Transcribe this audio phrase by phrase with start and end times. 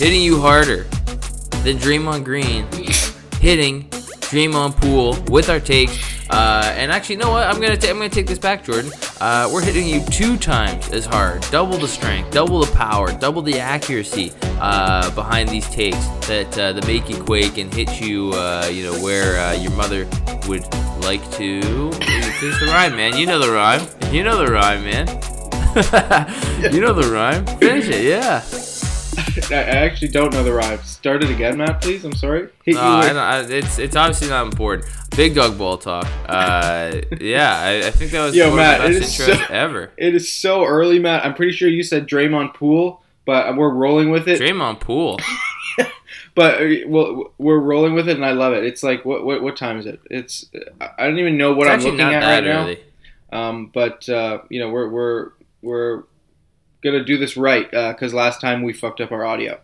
[0.00, 0.84] hitting you harder
[1.62, 2.66] than Draymond Green
[3.38, 3.84] hitting
[4.30, 5.98] Draymond Pool with our takes.
[6.30, 7.46] Uh, and actually, you know what?
[7.46, 8.92] I'm gonna ta- I'm gonna take this back, Jordan.
[9.20, 13.42] Uh, we're hitting you two times as hard, double the strength, double the power, double
[13.42, 18.30] the accuracy uh, behind these takes that uh, that make you quake and hit you,
[18.34, 20.08] uh, you know, where uh, your mother
[20.48, 20.62] would
[21.02, 21.90] like to.
[21.92, 23.18] Finish the rhyme, man.
[23.18, 23.86] You know the rhyme.
[24.10, 25.08] You know the rhyme, man.
[26.72, 27.44] you know the rhyme.
[27.58, 28.40] Finish it, yeah.
[29.50, 30.78] I I actually don't know the rhyme.
[30.82, 32.04] Start it again, Matt, please.
[32.04, 32.48] I'm sorry.
[32.64, 34.88] Hit No, you I don't, I, it's it's obviously not important.
[35.16, 36.06] Big dog ball talk.
[36.28, 39.46] Uh, yeah, I, I think that was Yo, one Matt, of the best is intros
[39.48, 39.90] so- ever.
[39.98, 41.24] It is so early, Matt.
[41.24, 44.40] I'm pretty sure you said Draymond Pool, but we're rolling with it.
[44.40, 45.18] Draymond Pool.
[46.34, 48.64] But uh, well, we're rolling with it, and I love it.
[48.64, 50.00] It's like what what, what time is it?
[50.10, 50.46] It's
[50.80, 52.78] I I don't even know what it's I'm looking not at that right
[53.32, 53.48] now.
[53.48, 56.02] Um, but uh, you know, we're we're we're
[56.82, 59.60] gonna do this right because last time we fucked up our audio.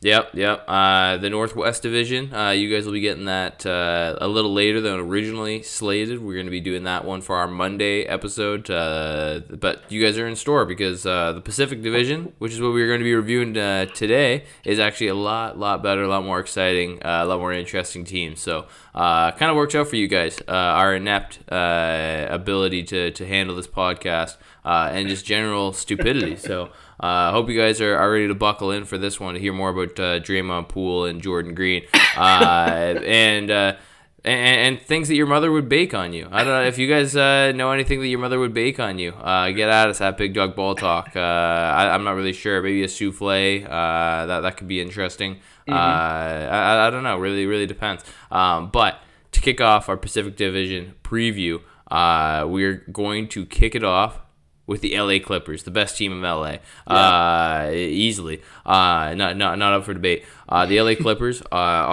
[0.00, 0.64] Yep, yep.
[0.68, 2.32] Uh, the Northwest Division.
[2.32, 6.22] Uh, you guys will be getting that uh, a little later than originally slated.
[6.22, 8.70] We're going to be doing that one for our Monday episode.
[8.70, 12.72] Uh, but you guys are in store because uh, the Pacific Division, which is what
[12.72, 16.24] we're going to be reviewing uh, today, is actually a lot, lot better, a lot
[16.24, 18.36] more exciting, uh, a lot more interesting team.
[18.36, 20.40] So, uh, kind of works out for you guys.
[20.46, 24.36] Uh, our inept uh, ability to, to handle this podcast
[24.68, 26.36] uh, and just general stupidity.
[26.36, 26.70] So.
[27.00, 29.40] I uh, hope you guys are, are ready to buckle in for this one to
[29.40, 31.84] hear more about uh, Draymond Poole and Jordan Green,
[32.16, 33.76] uh, and, uh,
[34.24, 36.26] and and things that your mother would bake on you.
[36.30, 38.98] I don't know if you guys uh, know anything that your mother would bake on
[38.98, 39.12] you.
[39.12, 41.12] Uh, get at us at Big Dog Ball Talk.
[41.14, 42.60] Uh, I, I'm not really sure.
[42.60, 43.64] Maybe a souffle.
[43.64, 45.38] Uh, that that could be interesting.
[45.68, 47.16] Uh, I, I don't know.
[47.18, 48.02] Really, really depends.
[48.30, 49.00] Um, but
[49.32, 51.60] to kick off our Pacific Division preview,
[51.90, 54.20] uh, we're going to kick it off
[54.68, 58.40] with the LA Clippers, the best team in LA, uh, easily.
[58.64, 60.24] Uh, not not not up for debate.
[60.48, 61.46] Uh, the LA Clippers, uh,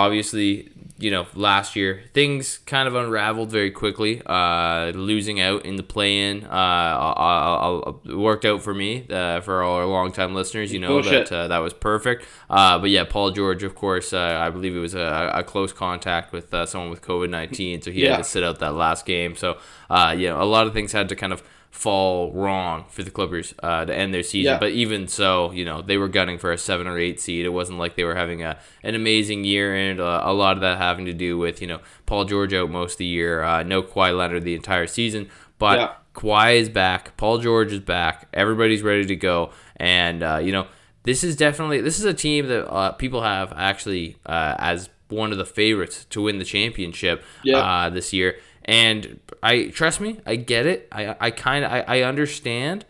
[0.05, 4.21] obviously, you know, last year things kind of unraveled very quickly.
[4.25, 9.05] Uh, losing out in the play-in, uh, worked out for me.
[9.09, 11.29] Uh, for all our longtime listeners, you know Bullshit.
[11.29, 12.25] that uh, that was perfect.
[12.49, 15.73] Uh, but yeah, Paul George, of course, uh, I believe it was a, a close
[15.73, 18.11] contact with uh, someone with COVID nineteen, so he Yeah.
[18.11, 19.35] had to sit out that last game.
[19.35, 19.57] So,
[19.89, 21.41] uh, you know, a lot of things had to kind of
[21.75, 24.53] fall wrong for the Clippers uh, to end their season.
[24.53, 24.59] Yeah.
[24.59, 27.45] But even so, you know, they were gunning for a seven or eight seed.
[27.45, 30.61] It wasn't like they were having a an amazing year, and uh, a lot of
[30.61, 33.61] that having to do with you know Paul George out most of the year, uh,
[33.63, 35.79] no Kawhi Leonard the entire season, but.
[35.79, 35.93] Yeah.
[36.15, 37.17] Kawhi is back.
[37.17, 38.29] Paul George is back.
[38.33, 39.51] Everybody's ready to go.
[39.75, 40.67] And uh, you know,
[41.03, 45.31] this is definitely this is a team that uh, people have actually uh, as one
[45.31, 47.21] of the favorites to win the championship
[47.53, 48.37] uh, this year.
[48.65, 50.87] And I trust me, I get it.
[50.91, 52.85] I I kind of I, I understand,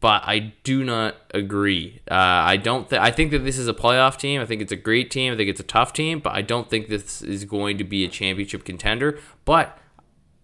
[0.00, 2.02] but I do not agree.
[2.10, 2.90] Uh, I don't.
[2.90, 4.42] Th- I think that this is a playoff team.
[4.42, 5.32] I think it's a great team.
[5.32, 8.04] I think it's a tough team, but I don't think this is going to be
[8.04, 9.18] a championship contender.
[9.46, 9.78] But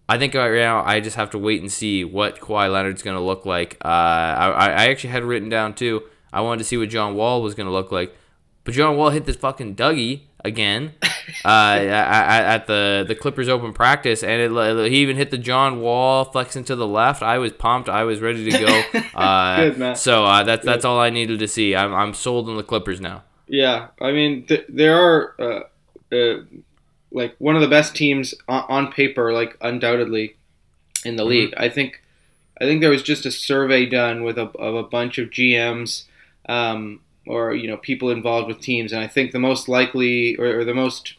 [0.09, 3.15] I think right now I just have to wait and see what Kawhi Leonard's going
[3.15, 3.77] to look like.
[3.85, 6.03] Uh, I, I actually had written down too.
[6.33, 8.15] I wanted to see what John Wall was going to look like,
[8.63, 10.93] but John Wall hit this fucking Dougie again
[11.45, 15.81] uh, at, at the the Clippers open practice, and it, he even hit the John
[15.81, 17.21] Wall flexing to the left.
[17.21, 17.89] I was pumped.
[17.89, 18.81] I was ready to go.
[19.13, 19.95] Uh, Good, man.
[19.97, 21.75] So uh, that's that's all I needed to see.
[21.75, 23.23] I'm, I'm sold on the Clippers now.
[23.47, 26.43] Yeah, I mean, th- there are uh, uh,
[27.11, 30.37] like one of the best teams on, on paper, like undoubtedly
[31.03, 31.27] in the Mhm.
[31.29, 31.53] league.
[31.57, 32.01] I think,
[32.59, 36.05] I think there was just a survey done with a, of a bunch of GMs,
[36.47, 40.59] um, or you know, people involved with teams, and I think the most likely or,
[40.59, 41.15] or the most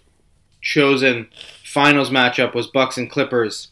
[0.60, 1.28] chosen
[1.64, 3.68] finals matchup was Bucks and Clippers,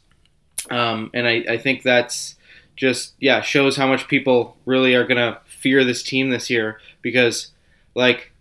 [0.71, 2.37] um, and I, I think that's
[2.77, 7.49] just yeah shows how much people really are gonna fear this team this year because
[7.95, 8.33] like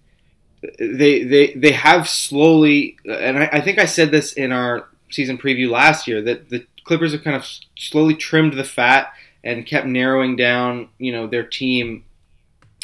[0.79, 5.37] they they they have slowly and I, I think I said this in our season
[5.37, 7.45] preview last year that the Clippers have kind of
[7.78, 9.11] slowly trimmed the fat
[9.43, 12.05] and kept narrowing down you know their team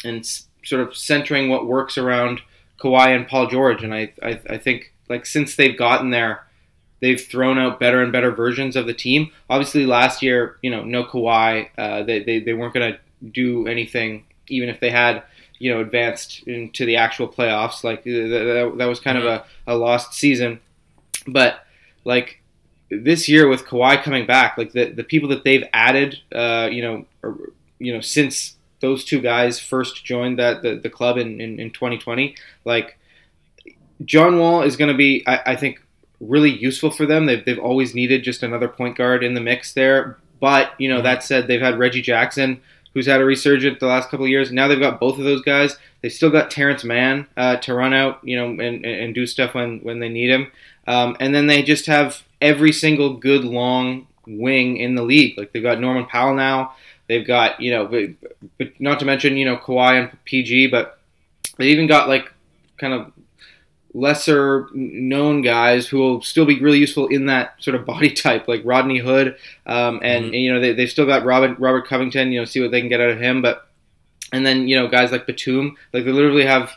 [0.04, 0.26] and
[0.66, 2.40] sort of centering what works around
[2.80, 3.82] Kawhi and Paul George.
[3.82, 6.42] And I, I I think like since they've gotten there
[7.00, 9.30] they've thrown out better and better versions of the team.
[9.48, 12.98] Obviously last year you know no Kawhi uh, they, they they weren't gonna
[13.32, 15.22] do anything even if they had
[15.58, 17.84] you know advanced into the actual playoffs.
[17.84, 20.60] Like th- th- that, that was kind of a, a lost season.
[21.26, 21.64] But
[22.04, 22.42] like
[22.90, 26.82] this year with Kawhi coming back like the, the people that they've added uh, you
[26.82, 27.36] know or,
[27.78, 31.70] you know since those two guys first joined that the, the club in, in, in
[31.70, 32.34] 2020
[32.64, 32.98] like
[34.04, 35.82] John Wall is going to be I, I think
[36.20, 39.72] really useful for them they've, they've always needed just another point guard in the mix
[39.74, 41.04] there but you know Mhm.
[41.04, 42.60] that said they've had Reggie Jackson
[42.94, 44.50] who's had a resurgence the last couple of years.
[44.50, 45.76] Now they've got both of those guys.
[46.00, 49.52] They've still got Terance Mann uh, to run out, you know, and, and do stuff
[49.52, 50.50] when, when they need him.
[50.86, 55.36] Um, and then they just have every single good long wing in the league.
[55.36, 56.72] Like they've got Norman Powell now.
[57.08, 58.10] They've got, you know, but,
[58.58, 60.98] but not to mention, you know, Kawhi and PG, but
[61.56, 62.32] they even got like
[62.78, 63.12] kind of
[63.94, 68.46] lesser known guys who will still be really useful in that sort of body type,
[68.48, 69.36] like Rodney Hood,
[69.66, 70.28] um, and, Mhm.
[70.28, 72.32] and, you know they they've still got Robert Robert Covington.
[72.32, 73.68] You know, see what they can get out of him, but
[74.32, 76.72] and then you know guys like Batum, like they literally have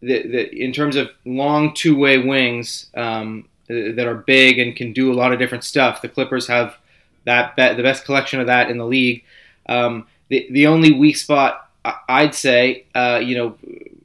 [0.00, 4.92] the, the in terms of long two way wings um, that are big and can
[4.92, 6.02] do a lot of different stuff.
[6.02, 6.76] The Clippers have
[7.24, 9.22] that be- the best collection of that in the league.
[9.68, 11.68] Um, the the only weak spot
[12.08, 13.56] I'd say, uh, you know,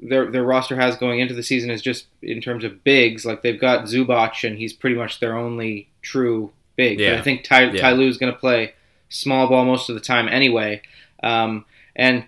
[0.01, 3.25] their their roster has going into the season is just in terms of bigs.
[3.25, 6.97] Like they've got Zubac, and he's pretty much their only true big.
[6.97, 7.17] But Yeah.
[7.17, 7.81] I think Ty, Yeah.
[7.81, 8.73] Ty Lue's going to play
[9.09, 10.81] small ball most of the time anyway.
[11.21, 11.65] Um,
[11.95, 12.25] and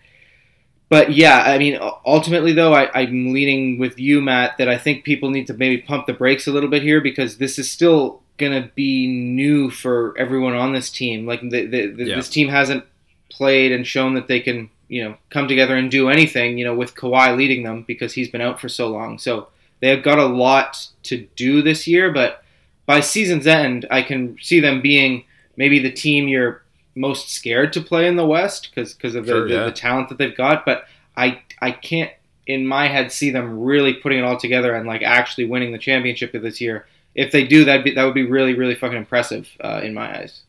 [0.89, 5.03] but yeah, I mean, ultimately though, I, I'm leaning with you, Matt, that I think
[5.03, 8.21] people need to maybe pump the brakes a little bit here because this is still
[8.37, 11.25] gonna be new for everyone on this team.
[11.25, 12.15] Like the, the, the, Yeah.
[12.17, 12.83] this team hasn't
[13.29, 16.57] played and shown that they can, you know, come together and do anything.
[16.57, 19.17] You know, with Kawhi leading them because he's been out for so long.
[19.17, 19.47] So
[19.81, 22.11] they've got a lot to do this year.
[22.11, 22.43] But
[22.85, 25.25] by season's end, I can see them being
[25.57, 26.63] maybe the team you're
[26.95, 29.65] most scared to play in the West because of the, Sure, yeah.
[29.65, 30.65] the talent that they've got.
[30.65, 30.85] But
[31.17, 32.11] I I can't
[32.47, 35.77] in my head see them really putting it all together and like actually winning the
[35.77, 36.85] championship this year.
[37.15, 40.19] If they do, that be that would be really really fucking impressive uh, in my
[40.19, 40.41] eyes.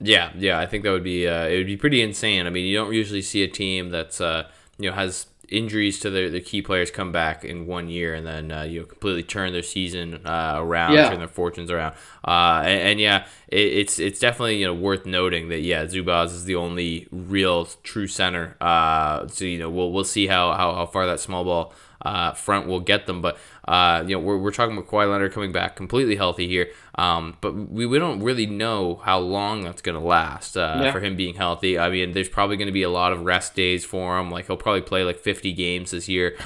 [0.00, 2.46] Yeah, yeah, I think that would be uh, it would be pretty insane.
[2.46, 4.48] I mean, you don't usually see a team that's uh,
[4.78, 8.24] you know has injuries to their, their key players come back in one year and
[8.24, 11.08] then uh, you know completely turn their season uh, around, Yeah.
[11.10, 11.94] turn their fortunes around.
[12.24, 16.26] Uh, and, and yeah, it, it's it's definitely you know worth noting that yeah, Zubac
[16.26, 18.56] is the only real true center.
[18.60, 22.32] Uh, so you know we'll we'll see how how, how far that small ball uh,
[22.32, 23.20] front will get them.
[23.20, 23.38] But
[23.68, 26.68] uh, you know, we're, we're talking about Kawhi Leonard coming back completely healthy here.
[26.96, 30.92] Um, but we, we don't really know how long that's going to last uh, Yeah.
[30.92, 31.78] for him being healthy.
[31.78, 34.30] I mean, there's probably going to be a lot of rest days for him.
[34.30, 36.36] Like he'll probably play like 50 games this year.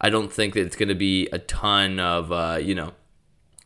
[0.00, 2.92] I don't think that it's going to be a ton of uh, you know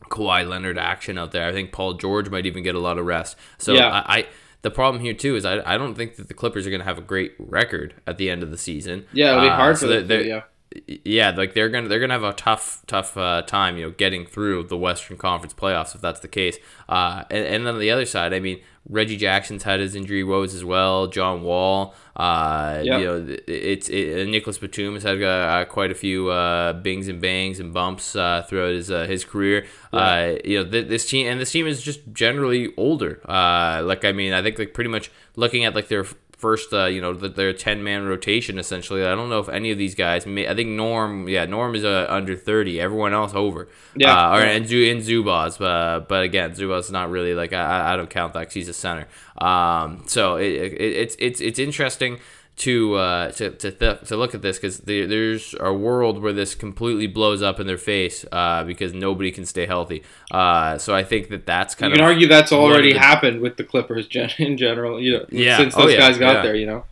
[0.09, 1.47] Kawhi Leonard action out there.
[1.47, 3.35] I think Paul George might even get a lot of rest.
[3.57, 3.89] So Yeah.
[4.05, 4.27] I, I
[4.61, 6.85] the problem here too is I, I don't think that the Clippers are going to
[6.85, 9.05] have a great record at the end of the season.
[9.11, 10.25] Yeah, it'll be Uh, hard so for them.
[10.25, 10.41] Yeah,
[10.87, 14.25] yeah, like they're gonna they're gonna have a tough tough uh, time, you know, getting
[14.25, 16.57] through the Western Conference playoffs if that's the case.
[16.87, 20.23] Uh, and, and then on the other side, I mean, Reggie Jackson's had his injury
[20.23, 21.07] woes as well.
[21.07, 22.99] John Wall, uh, Yep.
[22.99, 27.21] you know, it's it, Nicholas Batum has had uh, quite a few uh, bings and
[27.21, 29.65] bangs and bumps uh, throughout his uh, his career.
[29.93, 33.21] Uh, you know, th- this team and this team is just generally older.
[33.29, 36.05] Uh, like I mean, I think like pretty much looking at like their
[36.41, 39.01] first, uh, you know, th- their ten man rotation essentially.
[39.05, 40.25] I don't know if any of these guys.
[40.25, 42.81] May, I think Norm, yeah, Norm is uh, under thirty.
[42.81, 43.67] Everyone else over.
[43.95, 44.11] Yeah.
[44.11, 44.51] Uh, or, Yeah.
[44.57, 48.09] and and Zubac, uh, but again, Zubac is not really like I, I- I don't
[48.09, 49.05] count that because he's a center.
[49.37, 50.73] Um, so it, it,
[51.03, 52.19] it's it's it's interesting
[52.57, 56.53] to uh, to to, th- to look at this because there's a world where this
[56.53, 60.03] completely blows up in their face uh, because nobody can stay healthy.
[60.29, 63.41] Uh, so I think that that's kind of you can argue that's already the- happened
[63.41, 65.01] with the Clippers gen- in general.
[65.01, 65.57] You know, Yeah.
[65.57, 65.99] since Oh, those yeah.
[65.99, 66.41] guys got Yeah.
[66.43, 66.85] there, you know.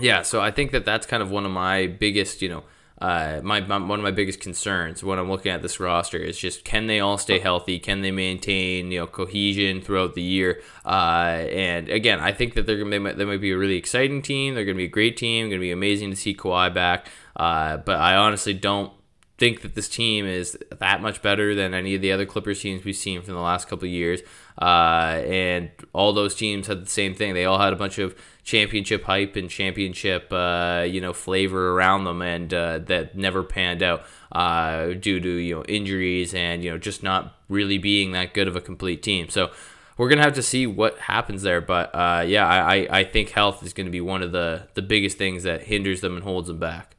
[0.00, 2.62] Yeah, so I think that that's kind of one of my biggest, you know,
[3.00, 6.36] uh, my, my one of my biggest concerns when I'm looking at this roster is
[6.36, 7.78] just can they all stay healthy?
[7.78, 10.60] Can they maintain you know cohesion throughout the year?
[10.84, 13.76] Uh, and again, I think that they're gonna they might, they might be a really
[13.76, 14.54] exciting team.
[14.54, 15.48] They're gonna be a great team.
[15.48, 17.06] Gonna be amazing to see Kawhi back.
[17.36, 18.92] Uh, but I honestly don't
[19.38, 22.84] think that this team is that much better than any of the other Clippers teams
[22.84, 24.20] we've seen from the last couple of years.
[24.60, 27.34] Uh, and all those teams had the same thing.
[27.34, 28.16] They all had a bunch of
[28.48, 33.82] championship hype and championship, uh, you know, flavor around them, and uh, that never panned
[33.82, 38.32] out uh, due to you know injuries and you know just not really being that
[38.32, 39.28] good of a complete team.
[39.28, 39.50] So.
[39.98, 43.64] We're gonna have to see what happens there, but uh, yeah, I, I- think health
[43.64, 46.60] is gonna be one of the, the biggest things that hinders them and holds them
[46.60, 46.94] back.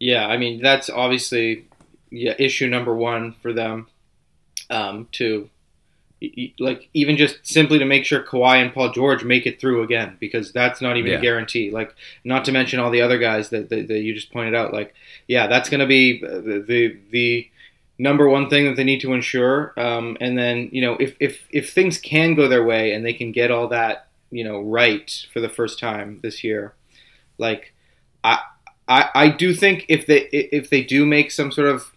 [0.00, 1.68] Yeah, I mean that's obviously
[2.10, 3.86] yeah issue number one for them.
[4.70, 5.50] Um, to
[6.58, 10.16] like even just simply to make sure Kawhi and Paul George make it through again
[10.20, 11.18] because that's not even Yeah.
[11.18, 11.70] a guarantee.
[11.70, 14.72] Like not to mention all the other guys that, that, that you just pointed out.
[14.72, 14.94] Like
[15.28, 17.48] yeah, that's going to be the, the the
[17.98, 19.72] number one thing that they need to ensure.
[19.78, 23.12] Um, and then you know if if if things can go their way and they
[23.12, 26.74] can get all that you know right for the first time this year,
[27.38, 27.72] like
[28.24, 28.40] I
[28.88, 31.91] I, I do think if they if they do make some sort of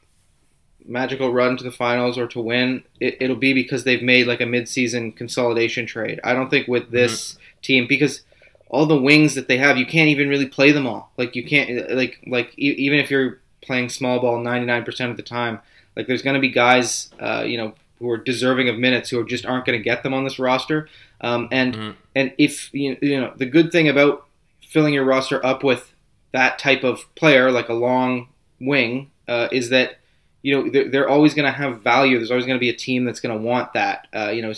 [0.87, 4.41] magical run to the finals or to win, it, it'll be because they've made like
[4.41, 6.19] a midseason consolidation trade.
[6.23, 8.21] I don't think with this team because
[8.69, 11.11] all the wings that they have, you can't even really play them all.
[11.17, 15.23] Like you can't like like e- even if you're playing small ball 99% of the
[15.23, 15.59] time,
[15.95, 19.25] like there's going to be guys, uh, you know, who are deserving of minutes who
[19.25, 20.87] just aren't going to get them on this roster.
[21.21, 21.95] Um, and Mhm.
[22.15, 24.25] and if you you know the good thing about
[24.61, 25.93] filling your roster up with
[26.33, 28.27] that type of player, like a long
[28.59, 29.99] wing, uh, is that
[30.45, 32.19] you know they're, they're always going to have value.
[32.19, 34.07] There's always going to be a team that's going to want that.
[34.15, 34.53] Uh, you know,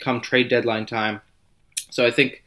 [0.00, 1.20] come trade deadline time.
[1.90, 2.42] So I think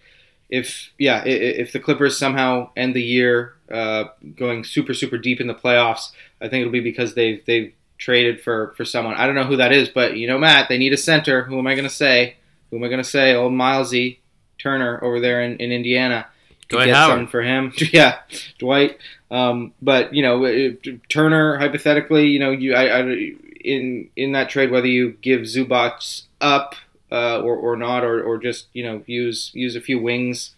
[0.50, 5.48] if yeah, if the Clippers somehow end the year uh, going super super deep in
[5.48, 6.12] the playoffs,
[6.42, 9.16] I think it'll be because they've they've traded for for someone.
[9.16, 11.44] I don't know who that is, but you know, Matt, they need a center.
[11.44, 12.36] Who am I going to say?
[12.70, 13.34] Who am I going to say?
[13.34, 14.18] Old Milesy
[14.58, 16.28] Turner over there in, in Indiana.
[16.68, 17.12] Dwight get Howard.
[17.12, 17.72] something for him.
[17.94, 18.20] yeah,
[18.60, 18.98] Dwight.
[19.34, 23.32] Um, but you know, it- Turner hypothetically, you know, you I, I
[23.64, 26.76] in in that trade, whether you give Zubac up
[27.12, 30.52] uh, or, or not, or, or just you know use use a few wings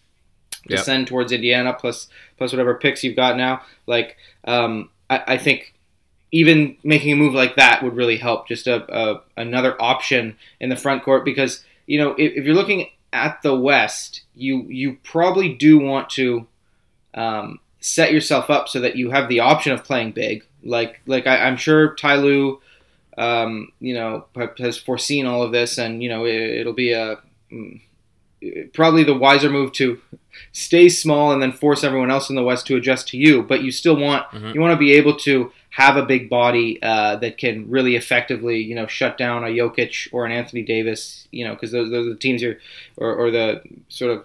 [0.67, 0.83] to Yep.
[0.83, 3.61] send towards Indiana plus plus whatever picks you've got now.
[3.87, 5.73] Like um, I, I think
[6.31, 8.47] even making a move like that would really help.
[8.47, 12.55] Just a, a another option in the front court because you know if, if you're
[12.55, 16.47] looking at the West, you you probably do want to
[17.13, 20.43] um, set yourself up so that you have the option of playing big.
[20.63, 22.59] Like like I, I'm sure Ty Lue,
[23.17, 24.25] um, you know,
[24.57, 27.19] has foreseen all of this, and you know it, it'll be a
[27.51, 27.79] mm,
[28.73, 29.99] probably the wiser move to
[30.51, 33.43] stay small and then force everyone else in the West to adjust to you.
[33.43, 34.55] But you still want Mhm.
[34.55, 38.57] you want to be able to have a big body uh, that can really effectively,
[38.61, 42.07] you know, shut down a Jokic or an Anthony Davis, you know, because those, those
[42.07, 42.57] are the teams you're
[42.97, 44.23] or, or the sort of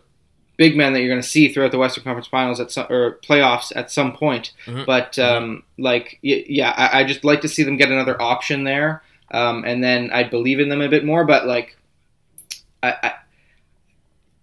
[0.61, 3.19] big men that you're going to see throughout the Western Conference Finals at some, or
[3.26, 4.52] playoffs at some point.
[4.67, 4.85] Mhm.
[4.85, 9.02] But um, like, yeah, I, I just like to see them get another option there,
[9.31, 11.25] um, and then I'd believe in them a bit more.
[11.25, 11.79] But like,
[12.83, 13.12] I, I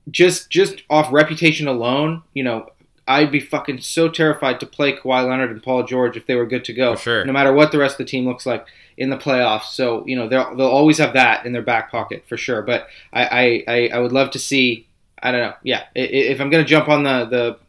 [0.09, 2.69] just just off reputation alone, you know.
[3.09, 6.45] I'd be fucking so terrified to play Kawhi Leonard and Paul George if they were
[6.45, 7.25] good to go, For sure.
[7.25, 9.67] no matter what the rest of the team looks like in the playoffs.
[9.71, 12.61] So you know they'll they'll always have that in their back pocket for sure.
[12.63, 14.86] But I I, I, I would love to see.
[15.21, 15.53] I don't know.
[15.63, 17.59] Yeah, if I'm gonna jump on the the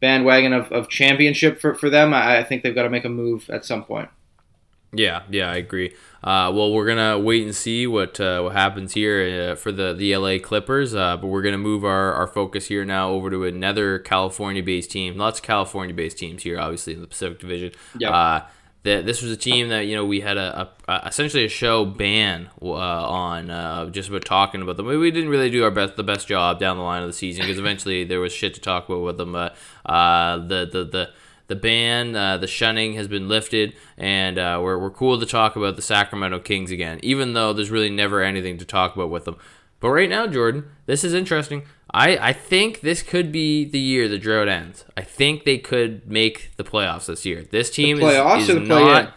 [0.00, 3.08] bandwagon of, of championship for, for them, I, I think they've got to make a
[3.08, 4.10] move at some point.
[4.92, 5.94] Yeah, yeah, I agree.
[6.22, 9.92] Uh, well, we're gonna wait and see what uh, what happens here uh, for the
[9.92, 10.94] the LA Clippers.
[10.94, 15.16] Uh, but we're gonna move our, our focus here now over to another California-based team.
[15.16, 17.72] Lots of California-based teams here, obviously in the Pacific Division.
[17.98, 18.12] Yep.
[18.86, 21.84] That this was a team that you know we had a, a, essentially a show
[21.84, 24.86] ban uh, on uh, just about talking about them.
[24.86, 27.42] We didn't really do our best the best job down the line of the season
[27.42, 29.34] because eventually there was shit to talk about with them.
[29.34, 29.50] Uh,
[30.38, 31.10] the the the
[31.48, 35.56] the ban, uh, the shunning has been lifted, and uh, we're, we're cool to talk
[35.56, 39.24] about the Sacramento Kings again, even though there's really never anything to talk about with
[39.24, 39.36] them.
[39.80, 41.62] But right now, Jordan, this is interesting.
[41.96, 44.84] I, I think this could be the year the drought ends.
[44.98, 47.42] I think they could make the playoffs this year.
[47.42, 48.86] This team playoffs is, or is the play-in?
[48.86, 49.14] not.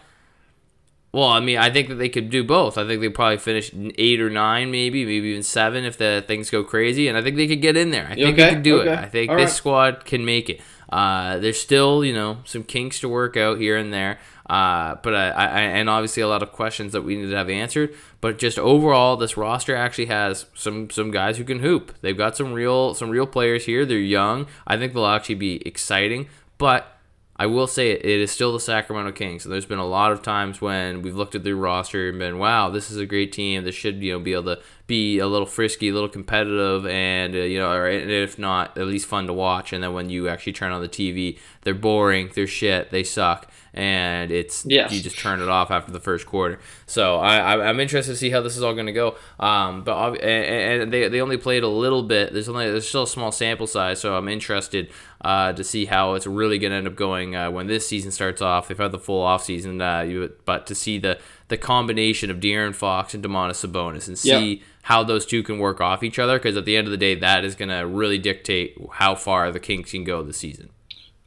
[1.12, 2.78] Well, I mean, I think that they could do both.
[2.78, 6.48] I think they probably finish eight or nine, maybe, maybe even seven if the things
[6.48, 8.06] go crazy, and I think they could get in there.
[8.08, 8.92] I think they could do okay.
[8.92, 8.98] it.
[8.98, 9.56] I think All this right.
[9.56, 10.60] squad can make it.
[10.90, 14.18] Uh, there's still, you know, some kinks to work out here and there.
[14.50, 17.48] Uh, but I, I, and obviously a lot of questions that we need to have
[17.48, 17.94] answered.
[18.20, 21.94] But just overall, this roster actually has some some guys who can hoop.
[22.00, 23.86] They've got some real some real players here.
[23.86, 24.48] They're young.
[24.66, 26.28] I think they'll actually be exciting.
[26.58, 26.96] But
[27.36, 29.44] I will say it, it is still the Sacramento Kings.
[29.44, 32.38] And there's been a lot of times when we've looked at their roster and been,
[32.38, 33.62] wow, this is a great team.
[33.62, 37.34] This should you know be able to be a little frisky, a little competitive, and
[37.34, 39.72] uh, you know, or if not, at least fun to watch.
[39.72, 43.50] And then when you actually turn on the TV, they're boring, they're shit, they suck,
[43.72, 44.92] and it's Yes.
[44.92, 46.58] you just turn it off after the first quarter.
[46.86, 49.16] So I, I I'm interested to see how this is all going to go.
[49.38, 52.32] Um, but and, and they, they only played a little bit.
[52.32, 54.90] There's only there's still a small sample size, so I'm interested
[55.22, 58.10] uh, to see how it's really going to end up going uh, when this season
[58.10, 58.68] starts off.
[58.68, 61.18] They've had the full off season, uh, you, but to see the
[61.50, 65.80] the combination of De'Aaron Fox and Domantas Sabonis and see how those two can work
[65.80, 68.18] off each other, because at the end of the day, that is going to really
[68.18, 70.70] dictate how far the Kings can go this season.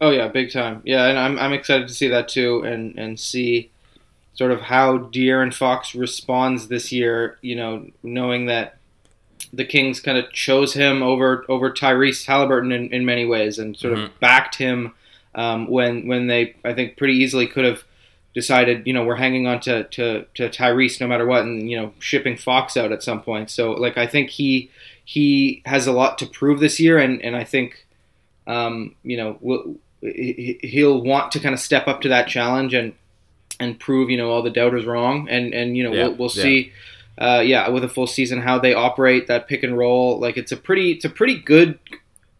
[0.01, 0.82] Oh yeah, big time.
[0.84, 3.70] Yeah, and I'm, I'm excited to see that too, and and see
[4.34, 7.38] sort of how De'Aaron Fox responds this year.
[7.42, 8.77] You know, knowing that
[9.53, 13.77] the Kings kind of chose him over over Tyrese Halliburton in, in many ways, and
[13.77, 14.06] sort Mhm.
[14.06, 14.94] of backed him
[15.36, 17.84] um, when when they I think pretty easily could have
[18.33, 21.79] decided you know we're hanging on to, to, to Tyrese no matter what, and you
[21.79, 23.49] know shipping Fox out at some point.
[23.49, 24.69] So like I think he
[25.05, 27.85] he has a lot to prove this year, and and I think
[28.47, 32.73] um, you know will he- he'll want to kind of step up to that challenge
[32.73, 32.93] and
[33.59, 36.31] and prove you know all the doubters wrong and and you know Yeah, we'll, we'll
[36.33, 36.43] yeah.
[36.43, 36.71] see
[37.19, 40.51] uh, yeah with a full season how they operate that pick and roll like it's
[40.51, 41.77] a pretty it's a pretty good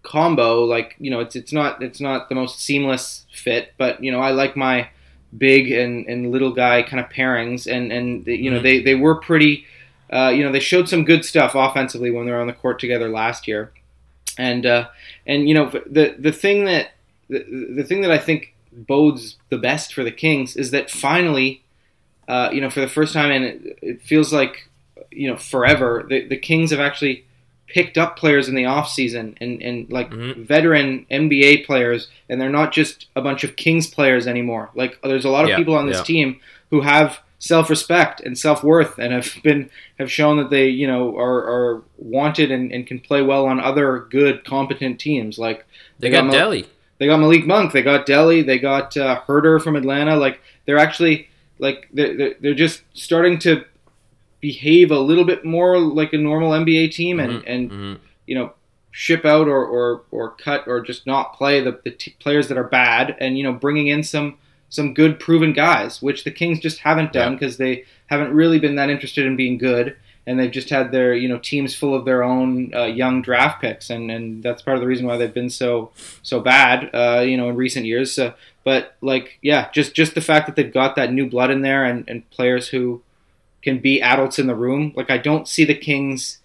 [0.02, 0.64] combo.
[0.66, 4.20] Like you know, it's it's not it's not the most seamless fit, but you know,
[4.20, 4.90] I like my
[5.38, 8.64] big and, and little guy kind of pairings, and and you know, mm-hmm.
[8.64, 9.66] they they were pretty.
[10.12, 12.78] Uh, you know, they showed some good stuff offensively when they were on the court
[12.80, 13.72] together last year,
[14.38, 14.88] and uh,
[15.26, 16.92] and you know, the the thing that
[17.30, 17.44] the,
[17.76, 21.64] the thing that I think bodes the best for the Kings is that finally,
[22.28, 24.70] uh, you know, for the first time, and it, it feels like
[25.10, 27.26] you know forever, the the Kings have actually
[27.74, 30.44] picked up players in the offseason and, and like mm-hmm.
[30.44, 34.70] veteran NBA players, and they're not just a bunch of Kings players anymore.
[34.76, 36.04] Like there's a lot of yeah, people on this yeah.
[36.04, 36.40] team
[36.70, 40.86] who have self respect and self worth and have been have shown that they you
[40.86, 45.40] know are, are wanted and, and can play well on other good competent teams.
[45.40, 45.66] Like
[45.98, 46.68] they, they got, got Delly.
[47.00, 47.74] They got Malik Monk.
[47.74, 48.46] They got Delly.
[48.46, 50.16] They got uh, Huerter from Atlanta.
[50.16, 51.28] Like they're actually
[51.58, 53.66] like they're, they're just starting to
[54.44, 57.48] behave a little bit more like a normal NBA team and mm-hmm.
[57.48, 58.04] and mm-hmm.
[58.28, 58.52] you know
[58.92, 62.58] ship out or, or or cut or just not play the, the t- players that
[62.58, 66.60] are bad and you know bringing in some some good proven guys which the Kings
[66.60, 67.66] just haven't done because yeah.
[67.66, 69.96] they haven't really been that interested in being good
[70.28, 73.62] and they've just had their you know teams full of their own uh, young draft
[73.62, 75.90] picks and and that's part of the reason why they've been so
[76.22, 78.34] so bad uh, you know in recent years so,
[78.66, 81.86] but like yeah just just the fact that they've got that new blood in there
[81.86, 83.02] and, and players who
[83.64, 84.94] can be adults in the room.
[84.96, 86.40] Like I don't see the Kings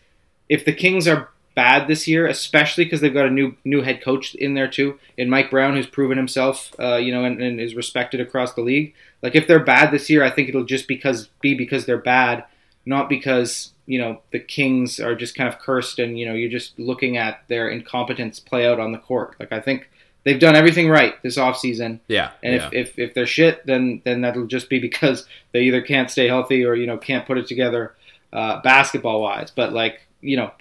[0.48, 4.00] if the Kings are bad this year, especially because they've got a new new head
[4.00, 7.60] coach in there too, and Mike Brown, who's proven himself, uh, you know, and, and,
[7.60, 8.94] is respected across the league.
[9.22, 12.44] Like if they're bad this year, I think it'll just because be because they're bad,
[12.86, 16.48] not because you know the Kings are just kind of cursed and you know you're
[16.48, 19.34] just looking at their incompetence play out on the court.
[19.40, 19.90] Like I think
[20.28, 22.00] they've done everything right this offseason.
[22.06, 22.32] Yeah.
[22.42, 22.68] And yeah.
[22.70, 26.28] if, if, if they're shit, then then that'll just be because they either can't stay
[26.28, 27.94] healthy or you know can't put it together
[28.30, 29.50] uh, basketball wise.
[29.50, 30.52] But like you know,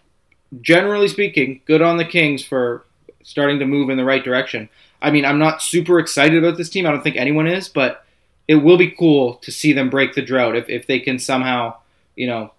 [0.62, 2.86] generally speaking, good on the Kings for
[3.24, 4.70] starting to move in the right direction.
[5.02, 6.86] I mean, I'm not super excited about this team.
[6.86, 8.06] I don't think anyone is, but
[8.48, 11.76] it will be cool to see them break the drought if, if they can somehow,
[12.15, 12.54] you know,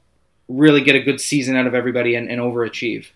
[0.47, 3.07] really get a good season out of everybody and, and overachieve.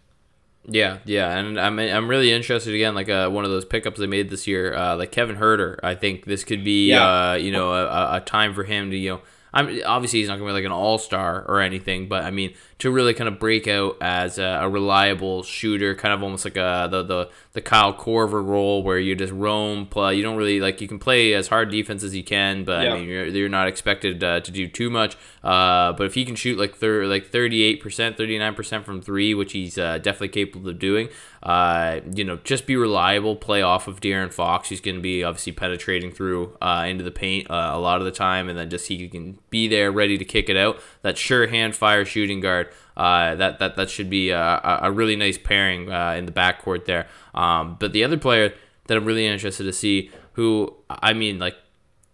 [0.65, 4.07] Yeah, yeah, and I'm I'm really interested again, like uh, one of those pickups they
[4.07, 5.79] made this year, uh, like Kevin Huerter.
[5.83, 7.33] I think this could be, yeah.
[7.33, 9.21] uh, you know, a, a time for him to, you know,
[9.53, 12.55] I'm obviously he's not gonna be like an all star or anything, but I mean
[12.79, 16.57] to really kind of break out as a, a reliable shooter, kind of almost like
[16.57, 20.15] a the the, the Kyle Korver role where you just roam, play.
[20.15, 22.93] You don't really like you can play as hard defense as you can, but yeah.
[22.93, 25.17] I mean you're, you're not expected uh, to do too much.
[25.45, 29.35] Uh, but if he can shoot like thir- like 38 percent, 39 percent from three,
[29.35, 31.11] which he's uh, definitely capable of doing,
[31.43, 34.71] uh, you know, just be reliable, play off of De'Aaron Fox.
[34.71, 38.07] He's going to be obviously penetrating through uh, into the paint uh, a lot of
[38.07, 40.81] the time, and then just he can be there ready to kick it out.
[41.03, 42.69] That sure hand fire shooting guard.
[42.97, 46.85] Uh, that that that should be a, a really nice pairing uh, in the backcourt
[46.85, 47.07] there.
[47.35, 48.53] Um, but the other player
[48.87, 51.57] that I'm really interested to see, who I mean, like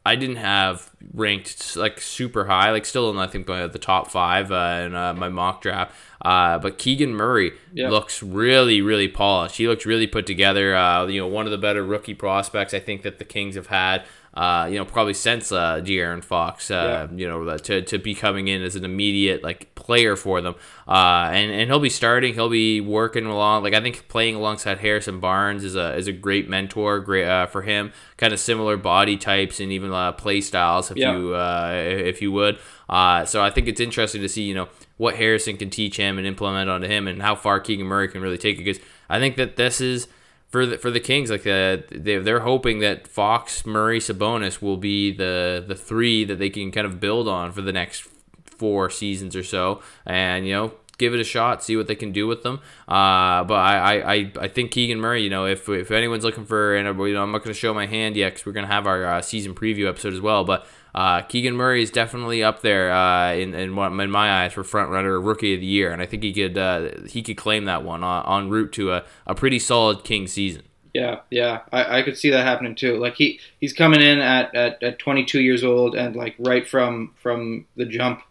[0.08, 4.50] I didn't have ranked like super high, like still in I think the top five
[4.50, 5.94] uh, in uh, my mock draft.
[6.22, 7.90] Uh, but Keegan Murray yep.
[7.90, 9.56] looks really, really polished.
[9.56, 10.74] He looks really put together.
[10.74, 13.66] Uh, you know, one of the better rookie prospects I think that the Kings have
[13.66, 17.16] had uh, you know, probably since uh, De'Aaron Fox, uh, yeah.
[17.16, 20.54] you know, to, to be coming in as an immediate like player for them,
[20.86, 23.62] uh, and and he'll be starting, he'll be working along.
[23.62, 27.46] Like I think playing alongside Harrison Barnes is a is a great mentor, great uh,
[27.46, 27.92] for him.
[28.16, 31.16] Kind of similar body types and even uh, play styles, if yeah.
[31.16, 32.58] you uh, if you would.
[32.88, 36.18] Uh, so I think it's interesting to see, you know, what Harrison can teach him
[36.18, 38.64] and implement onto him, and how far Keegan Murray can really take it.
[38.64, 40.08] Because I think that this is
[40.48, 44.76] for the for the Kings, like uh, they they're hoping that Fox, Murray, Sabonis will
[44.76, 48.08] be the the three that they can kind of build on for the next
[48.44, 52.12] four seasons or so, and you know give it a shot, see what they can
[52.12, 52.60] do with them.
[52.86, 56.76] Uh, but I, I, I think Keegan Murray, you know, if, if anyone's looking for,
[56.76, 58.72] and you know, I'm not going to show my hand yet because we're going to
[58.72, 60.44] have our uh, season preview episode as well.
[60.44, 64.64] But uh, Keegan Murray is definitely up there uh, in, in in my eyes for
[64.64, 67.64] front runner rookie of the year, and I think he could uh, he could claim
[67.66, 70.62] that one on, on route to a, a pretty solid King season.
[70.94, 72.96] Yeah, yeah, I, I could see that happening too.
[72.96, 77.14] Like he he's coming in at, at, at 22 years old, and like right from
[77.20, 78.22] from the jump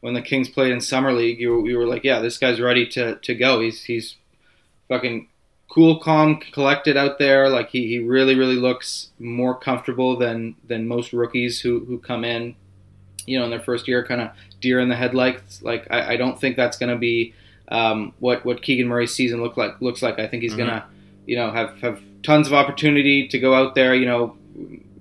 [0.00, 2.86] when the Kings played in summer league, you, you were like, yeah, this guy's ready
[2.86, 3.60] to, to go.
[3.60, 4.16] He's he's
[4.88, 5.28] fucking
[5.76, 7.50] cool, calm, collected out there.
[7.50, 12.24] Like he, he really, really looks more comfortable than than most rookies who, who come
[12.24, 12.56] in,
[13.26, 14.30] you know, in their first year, kind of
[14.62, 15.60] deer in the headlights.
[15.60, 17.34] Like I, I don't think that's going to be
[17.68, 20.18] um, what what Keegan Murray's season look like looks like.
[20.18, 20.60] I think he's mm-hmm.
[20.60, 20.86] gonna,
[21.26, 23.94] you know, have have tons of opportunity to go out there.
[23.94, 24.36] You know,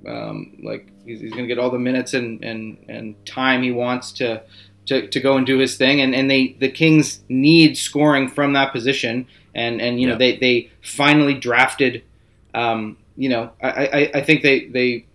[0.05, 4.11] um, like he's, he's gonna get all the minutes and, and and time he wants
[4.13, 4.43] to
[4.87, 8.51] to, to go and do his thing, and, and they the Kings need scoring from
[8.53, 12.03] that position, and and you know they they finally drafted,
[12.53, 15.05] um, you know I, I, I think they they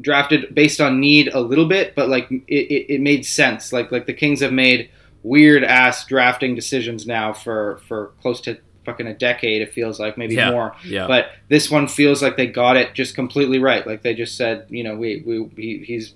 [0.00, 3.72] drafted based on need a little bit, but like it, it, it made sense.
[3.72, 4.90] Like like the Kings have made
[5.22, 9.62] weird ass drafting decisions now for for close to fucking a decade.
[9.62, 10.50] It feels like maybe Yeah.
[10.50, 10.76] more.
[10.84, 11.06] Yeah.
[11.06, 13.86] But this one feels like they got it just completely right.
[13.86, 16.14] Like they just said, you know, we, we he, he's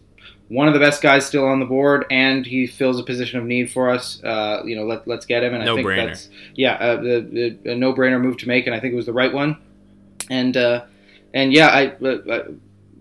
[0.49, 3.45] one of the best guys still on the board, and he fills a position of
[3.45, 4.23] need for us.
[4.23, 5.55] Uh, you know, let, let's get him.
[5.55, 6.07] And I think No-brainer.
[6.07, 8.97] that's yeah, uh, the, the a no brainer move to make, and I think it
[8.97, 9.59] was the right one.
[10.31, 10.85] And uh,
[11.35, 11.87] and yeah, I.
[12.05, 12.49] Uh,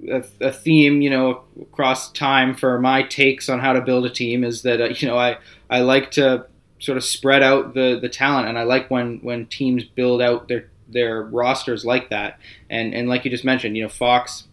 [0.10, 4.10] a, a theme, you know, across time for my takes on how to build a
[4.12, 5.38] team is that uh, you know I
[5.69, 6.45] I like to
[6.79, 10.47] sort of spread out the the talent, and I like when when teams build out
[10.47, 12.39] their their rosters like that.
[12.69, 14.46] And and like you just mentioned, you know, Fox,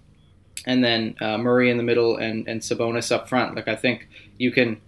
[0.66, 3.55] and then uh, Murray in the middle, and and Sabonis up front.
[3.55, 4.81] Like I think you can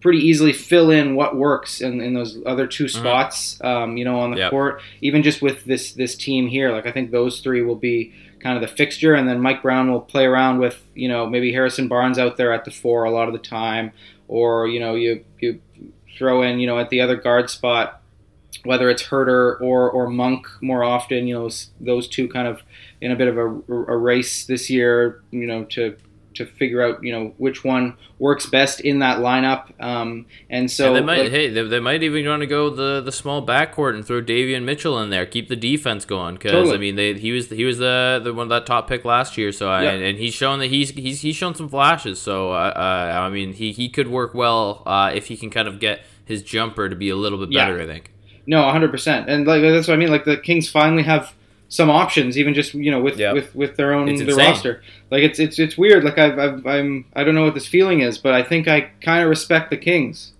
[0.00, 4.20] pretty easily fill in what works in, in those other two spots, um, you know,
[4.20, 4.50] on the Yep.
[4.50, 4.80] court.
[5.00, 8.56] Even just with this this team here, like I think those three will be kind
[8.56, 11.88] of the fixture, and then Mike Brown will play around with you know maybe Harrison
[11.88, 13.92] Barnes out there at the four a lot of the time,
[14.28, 15.60] or you know you you
[16.16, 18.00] throw in you know at the other guard spot
[18.64, 21.26] whether it's Huerter or or Monk more often.
[21.26, 22.62] You know those two kind of
[23.06, 23.46] in a bit of a,
[23.94, 25.22] a race this year.
[25.30, 25.96] You know to
[26.34, 29.72] to figure out you know which one works best in that lineup.
[29.82, 32.68] Um, and so And they might, like- hey, they, they might even want to go
[32.68, 36.34] the the small backcourt and throw Davion Mitchell in there, keep the defense going.
[36.34, 36.74] Because Totally.
[36.74, 39.50] I mean, they he was he was the the one that top pick last year.
[39.50, 39.90] So I, Yeah.
[39.92, 42.20] and, and he's shown that he's he's he's shown some flashes.
[42.20, 45.68] So uh, uh, I mean, he he could work well uh, if he can kind
[45.68, 47.64] of get his jumper to be a little bit Yeah.
[47.66, 47.80] better.
[47.80, 48.12] I think.
[48.48, 49.24] No, 100%.
[49.26, 51.32] And like that's what I mean like the Kings finally have
[51.68, 53.34] some options even just you know with Yep.
[53.34, 54.82] with with their own their roster.
[55.10, 58.00] Like it's it's it's weird like I've, I've I'm I don't know what this feeling
[58.00, 60.32] is, but I think I kind of respect the Kings.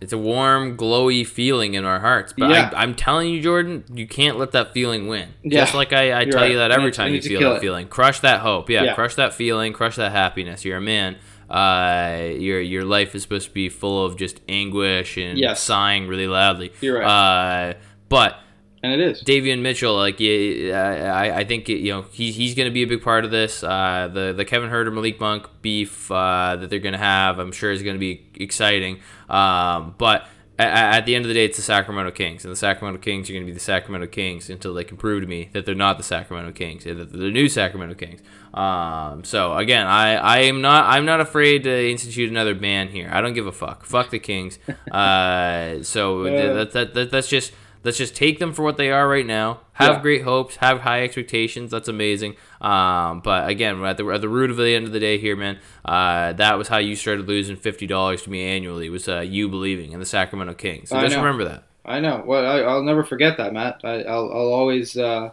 [0.00, 2.32] It's a warm, glowy feeling in our hearts.
[2.34, 2.70] But Yeah.
[2.74, 5.28] I, I'm telling you, Jordan, you can't let that feeling win.
[5.42, 5.60] Yeah.
[5.60, 6.52] Just like I, I tell right.
[6.52, 7.60] you that every time you you need to feel that it.
[7.60, 7.86] feeling.
[7.86, 8.70] Crush that hope.
[8.70, 8.94] Yeah, Yeah.
[8.94, 9.74] crush that feeling.
[9.74, 10.64] Crush that happiness.
[10.64, 11.16] You're a man.
[11.50, 15.62] Uh, your your life is supposed to be full of just anguish and Yes.
[15.62, 16.72] sighing really loudly.
[16.80, 17.74] You're Uh,
[18.08, 18.38] but
[18.82, 19.22] And it is.
[19.22, 22.86] Davion Mitchell, like yeah, I, I think you know he's he's going to be a
[22.86, 23.62] big part of this.
[23.62, 27.52] Uh, the the Kevin Huerter Malik Monk beef uh, that they're going to have, I'm
[27.52, 29.00] sure is going to be exciting.
[29.28, 30.26] Um, but
[30.58, 30.66] a- a-
[30.96, 33.34] at the end of the day, it's the Sacramento Kings, and the Sacramento Kings are
[33.34, 35.98] going to be the Sacramento Kings until they can prove to me that they're not
[35.98, 38.22] the Sacramento Kings, that they're the new Sacramento Kings.
[38.54, 43.10] Um, so again, I, I am not I'm not afraid to institute another ban here.
[43.12, 43.84] I don't give a fuck.
[43.84, 44.58] Fuck the Kings.
[44.90, 46.52] Uh, so Yeah.
[46.54, 49.60] that, that, that that's just let's just take them for what they are right now.
[49.72, 50.02] Have Yeah.
[50.02, 51.70] great hopes, have high expectations.
[51.70, 52.36] That's amazing.
[52.60, 55.36] Um, but again, at the at the root of the end of the day here,
[55.36, 58.88] man, uh, that was how you started losing fifty dollars to me annually.
[58.90, 60.90] Was uh, you believing in the Sacramento Kings?
[60.90, 61.22] So I just know.
[61.22, 61.64] remember that.
[61.84, 62.22] I know.
[62.24, 63.80] Well, I, I'll never forget that, Matt.
[63.82, 65.30] I, I'll, I'll always, uh,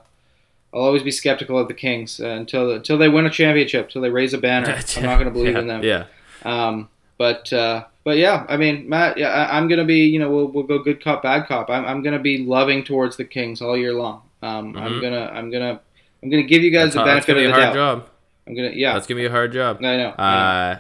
[0.74, 4.02] I'll always be skeptical of the Kings uh, until until they win a championship, until
[4.02, 4.68] they raise a banner.
[4.98, 5.84] I'm not going to believe yeah, in them.
[5.84, 6.06] Yeah.
[6.44, 10.18] Um, but uh, but yeah, I mean, Matt, yeah, I, I'm going to be, you
[10.20, 11.70] know, we'll, we'll go good cop, bad cop.
[11.70, 14.22] I'm, I'm going to be loving towards the Kings all year long.
[14.42, 15.02] Um, I'm Mhm.
[15.02, 15.80] gonna, I'm gonna,
[16.24, 17.74] I'm gonna give you guys That's, the that's gonna of be the a hard doubt.
[18.02, 18.10] job.
[18.48, 19.78] I'm gonna, yeah, That's gonna be a hard job.
[19.80, 19.90] I know.
[19.90, 20.14] I know.
[20.14, 20.80] Uh,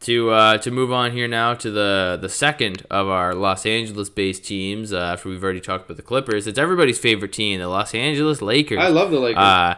[0.00, 4.08] to uh, to move on here now to the the second of our Los Angeles
[4.08, 4.92] based teams.
[4.92, 8.40] Uh, after we've already talked about the Clippers, it's everybody's favorite team, the Los Angeles
[8.40, 8.78] Lakers.
[8.78, 9.42] I love the Lakers.
[9.42, 9.74] Uh,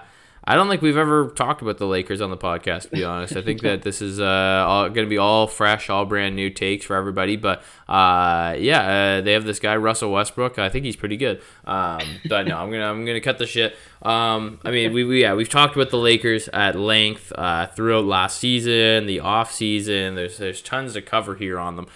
[0.50, 3.36] I don't think we've ever talked about the Lakers on the podcast, to be honest.
[3.36, 6.84] I think that this is uh, going to be all fresh, all brand new takes
[6.84, 7.36] for everybody.
[7.36, 10.58] But uh, yeah, uh, they have this guy Russell Westbrook.
[10.58, 11.40] I think he's pretty good.
[11.64, 13.76] Um, but no, I'm gonna I'm gonna cut the shit.
[14.02, 18.04] Um, I mean, we, we yeah we've talked about the Lakers at length uh, throughout
[18.06, 20.16] last season, the off season.
[20.16, 21.86] There's there's tons to cover here on them.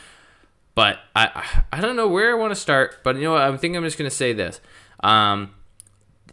[0.77, 2.99] But I I don't know where I want to start.
[3.03, 3.43] But you know what?
[3.43, 4.61] I think I'm just gonna say this.
[5.03, 5.51] Um,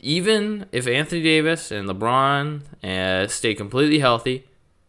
[0.01, 4.45] even if Anthony Davis and LeBron uh, stay completely healthy,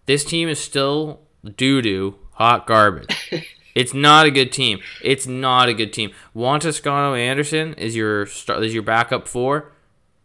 [0.07, 1.21] this team is still
[1.57, 3.31] doo doo hot garbage.
[3.75, 4.81] it's not a good team.
[5.03, 6.13] It's not a good team.
[6.33, 9.73] Juan Toscano Anderson is your star, is your backup four.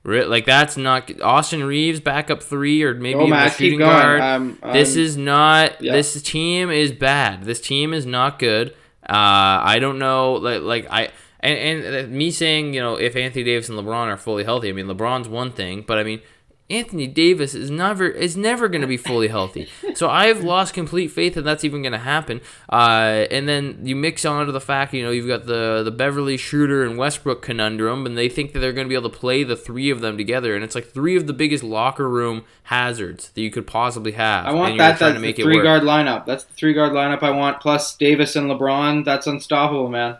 [0.05, 4.55] Like that's not Austin Reaves backup three or maybe a Matt, shooting guard.
[4.71, 5.81] This is not.
[5.81, 5.91] Yeah.
[5.91, 7.43] This team is bad.
[7.43, 8.69] This team is not good.
[9.03, 10.35] Uh, I don't know.
[10.35, 14.17] Like like I and, and me saying you know if Anthony Davis and LeBron are
[14.17, 14.69] fully healthy.
[14.69, 16.21] I mean LeBron's one thing, but I mean
[16.69, 19.69] Anthony Davis is never is never going to be fully healthy.
[19.95, 22.41] So I've lost complete faith that that's even going to happen.
[22.69, 26.35] Uh, and then you mix onto the fact, you know, you've got the the Beverley
[26.35, 29.43] Schroeder and Westbrook conundrum, and they think that they're going to be able to play
[29.43, 33.29] the three of them together, and it's like three of the biggest locker room hazards
[33.29, 34.45] that you could possibly have.
[34.45, 34.99] I want that.
[34.99, 36.25] That's the three guard lineup.
[36.25, 37.61] That's the three guard lineup I want.
[37.61, 39.05] Plus Davis and LeBron.
[39.05, 40.17] That's unstoppable, man.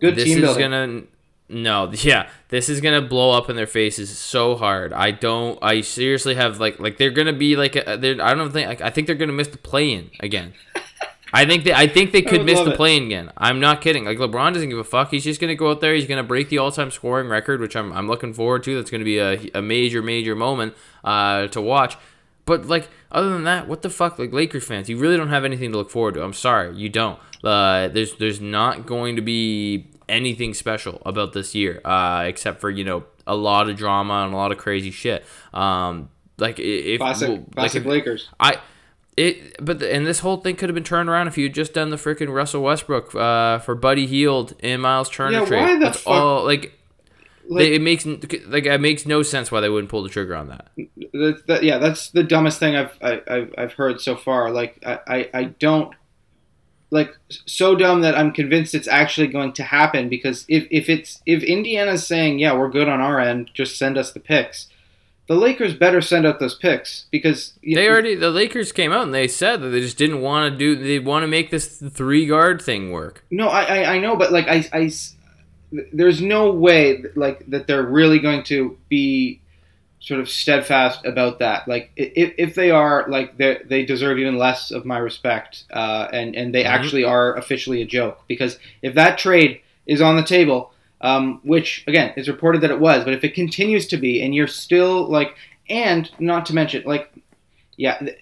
[0.00, 0.62] Good this team building.
[0.62, 1.02] Is gonna,
[1.48, 4.92] no, yeah, this is gonna blow up in their faces so hard.
[4.92, 5.58] I don't.
[5.62, 8.22] I seriously have like like they're gonna be like a, they're.
[8.22, 8.80] I don't think.
[8.80, 10.54] I think they're gonna miss the play in again.
[11.32, 11.72] I think they.
[11.72, 13.32] I think they could miss the play in again.
[13.36, 14.04] I'm not kidding.
[14.04, 15.10] Like LeBron doesn't give a fuck.
[15.10, 15.94] He's just gonna go out there.
[15.94, 18.74] He's gonna break the all time scoring record, which I'm I'm looking forward to.
[18.76, 21.96] That's gonna be a, a major major moment uh, to watch.
[22.44, 24.18] But like other than that, what the fuck?
[24.18, 26.22] Like Lakers fans, you really don't have anything to look forward to.
[26.22, 27.18] I'm sorry, you don't.
[27.46, 32.70] Uh, there's there's not going to be anything special about this year, uh, except for
[32.70, 35.24] you know a lot of drama and a lot of crazy shit.
[35.52, 38.28] Um, like if classic, well, classic like if, Lakers.
[38.38, 38.58] I
[39.16, 41.54] it, but the, and this whole thing could have been turned around if you had
[41.54, 45.60] just done the freaking Russell Westbrook uh, for Buddy Hield and Miles Turner yeah, trade.
[45.60, 46.12] Why the That's fuck?
[46.12, 46.72] all like.
[47.48, 50.34] Like, they, it makes like it makes no sense why they wouldn't pull the trigger
[50.34, 50.68] on that.
[51.12, 54.50] That, that, yeah, that's the dumbest thing I've I, have i I've heard so far.
[54.50, 55.94] Like I, I, I don't
[56.90, 61.20] like so dumb that I'm convinced it's actually going to happen because if, if it's
[61.26, 64.68] if Indiana's saying yeah we're good on our end just send us the picks
[65.26, 69.14] the Lakers better send out those picks because they already the Lakers came out and
[69.14, 72.26] they said that they just didn't want to do they want to make this three
[72.26, 73.24] guard thing work.
[73.30, 74.90] No, I, I, I know, but like I, I
[75.92, 79.40] there's no way like that they're really going to be
[80.00, 81.66] sort of steadfast about that.
[81.66, 86.08] Like if, if they are, like they they deserve even less of my respect, uh,
[86.12, 86.72] and and they mm-hmm.
[86.72, 88.22] actually are officially a joke.
[88.28, 92.80] Because if that trade is on the table, um, which again is reported that it
[92.80, 95.36] was, but if it continues to be, and you're still like,
[95.68, 97.12] and not to mention like,
[97.76, 97.98] yeah.
[97.98, 98.18] Th-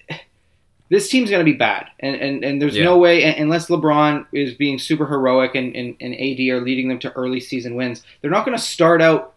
[0.89, 2.83] this team's going to be bad, and, and, and there's yeah.
[2.83, 6.99] no way unless LeBron is being super heroic and, and, and AD are leading them
[6.99, 8.03] to early season wins.
[8.21, 9.33] They're not going to start out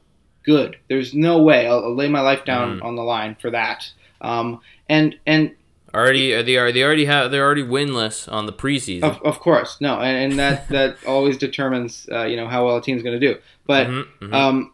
[0.49, 0.79] good.
[0.89, 1.69] There's no way.
[1.69, 2.85] I'll, I'll lay my life down mm.
[2.85, 3.93] on the line for that.
[4.23, 5.55] Um, and and
[5.95, 9.03] already they are they already have they're already winless on the preseason.
[9.03, 12.79] Of, of course, no, and, and that that always determines uh, you know how well
[12.79, 13.39] a team's going to do.
[13.67, 14.35] But mm-hmm, mm-hmm.
[14.35, 14.73] um,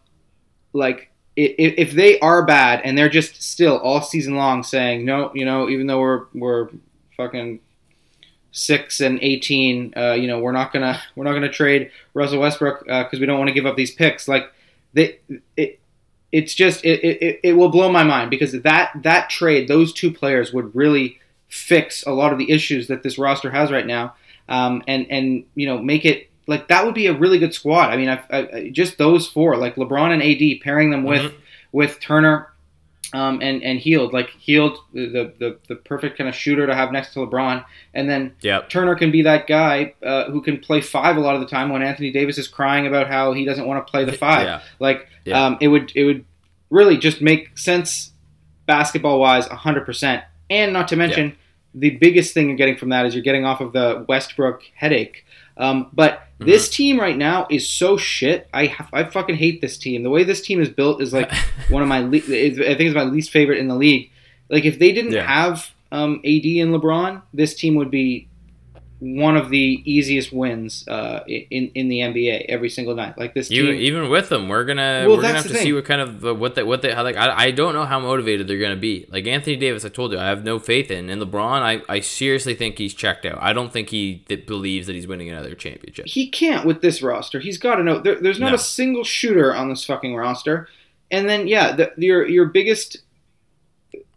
[0.72, 5.32] like if, if they are bad and they're just still all season long saying no,
[5.34, 6.68] you know, even though we're we're
[7.16, 7.58] fucking
[8.52, 12.84] six and eighteen, uh, you know, we're not gonna we're not gonna trade Russell Westbrook
[12.84, 14.28] because uh, we don't want to give up these picks.
[14.28, 14.52] Like
[14.94, 15.18] they,
[15.56, 15.80] it,
[16.32, 20.12] it's just it, it, it will blow my mind because that that trade, those two
[20.12, 24.14] players would really fix a lot of the issues that this roster has right now,
[24.48, 27.90] um, and and you know make it like that would be a really good squad.
[27.90, 31.36] I mean, I, I, just those four, like LeBron and AD, pairing them with mm-hmm.
[31.72, 32.48] with Turner
[33.14, 36.90] um, and and Hield, like Hield the, the the perfect kind of shooter to have
[36.90, 38.68] next to LeBron, and then yep.
[38.68, 41.70] Turner can be that guy uh, who can play five a lot of the time
[41.70, 44.46] when Anthony Davis is crying about how he doesn't want to play the five.
[44.46, 44.60] Yeah.
[44.80, 45.44] Like yeah.
[45.44, 46.24] Um, it would it would
[46.70, 48.10] really just make sense
[48.66, 51.28] basketball wise, hundred percent, and not to mention.
[51.28, 51.34] Yeah.
[51.76, 55.24] The biggest thing you're getting from that is you're getting off of the Westbrook headache.
[55.56, 56.50] Um, but Mm-hmm.
[56.50, 58.48] This team right now is so shit.
[58.52, 60.02] I I fucking hate this team.
[60.02, 61.32] The way this team is built is like
[61.68, 64.10] one of my le- I think it's my least favorite in the league.
[64.50, 65.26] Like if they didn't yeah.
[65.26, 68.28] have um, AD and LeBron, this team would be
[69.04, 73.18] one of the easiest wins uh, in in the NBA every single night.
[73.18, 75.62] Like this team, even, even with them, we're gonna well, we're gonna have to thing.
[75.62, 77.16] see what kind of what they what they how like.
[77.16, 79.06] I, I don't know how motivated they're gonna be.
[79.10, 81.10] Like Anthony Davis, I told you, I have no faith in.
[81.10, 83.36] And LeBron, I, I seriously think he's checked out.
[83.42, 86.06] I don't think he that believes that he's winning another championship.
[86.06, 87.40] He can't with this roster.
[87.40, 88.54] He's got to know there, there's not no.
[88.54, 90.66] a single shooter on this fucking roster.
[91.10, 93.02] And then yeah, the, your your biggest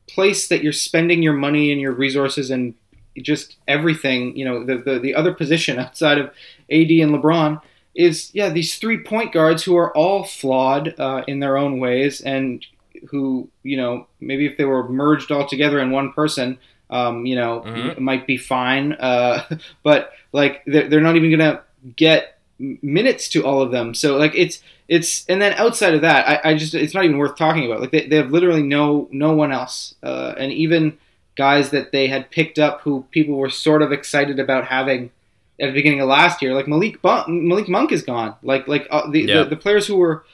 [0.08, 2.74] place that you're spending your money and your resources and
[3.22, 6.28] just everything, you know, the, the, the other position outside of
[6.72, 7.62] AD and LeBron
[7.96, 12.22] is, yeah, these three point guards who are all flawed uh, in their own ways
[12.22, 12.66] and
[13.10, 16.58] who, you know, maybe if they were merged all together in one person,
[16.90, 18.04] um, you know, mm-hmm.
[18.04, 18.94] might be fine.
[18.94, 19.44] Uh,
[19.84, 21.62] but like they're, they're not even going to
[21.96, 23.94] get minutes to all of them.
[23.94, 27.18] So like it's, it's, and then outside of that, I, I just, it's not even
[27.18, 27.82] worth talking about.
[27.82, 29.96] Like they, they have literally no, no one else.
[30.02, 30.98] Uh, and even,
[31.38, 35.12] guys that they had picked up who people were sort of excited about having
[35.60, 36.54] at the beginning of last year.
[36.54, 38.36] Like Malik Malik Monk is gone.
[38.44, 39.44] Like like uh, the, yeah.
[39.44, 40.26] the, the players who were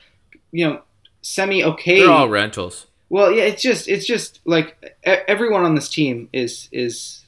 [0.52, 0.82] you know
[1.22, 2.00] semi okay.
[2.00, 2.88] They're all rentals.
[3.10, 7.24] Well, yeah, it's just it's just like everyone on this team is is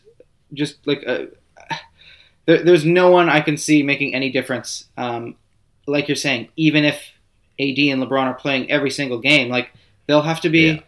[0.54, 1.76] just like a, uh,
[2.46, 4.88] there, there's no one I can see making any difference.
[4.98, 5.36] Um,
[5.86, 6.96] like you're saying, even if
[7.60, 9.72] AD and LeBron are playing every single game, like
[10.08, 10.72] they'll have to be.
[10.72, 10.80] Yeah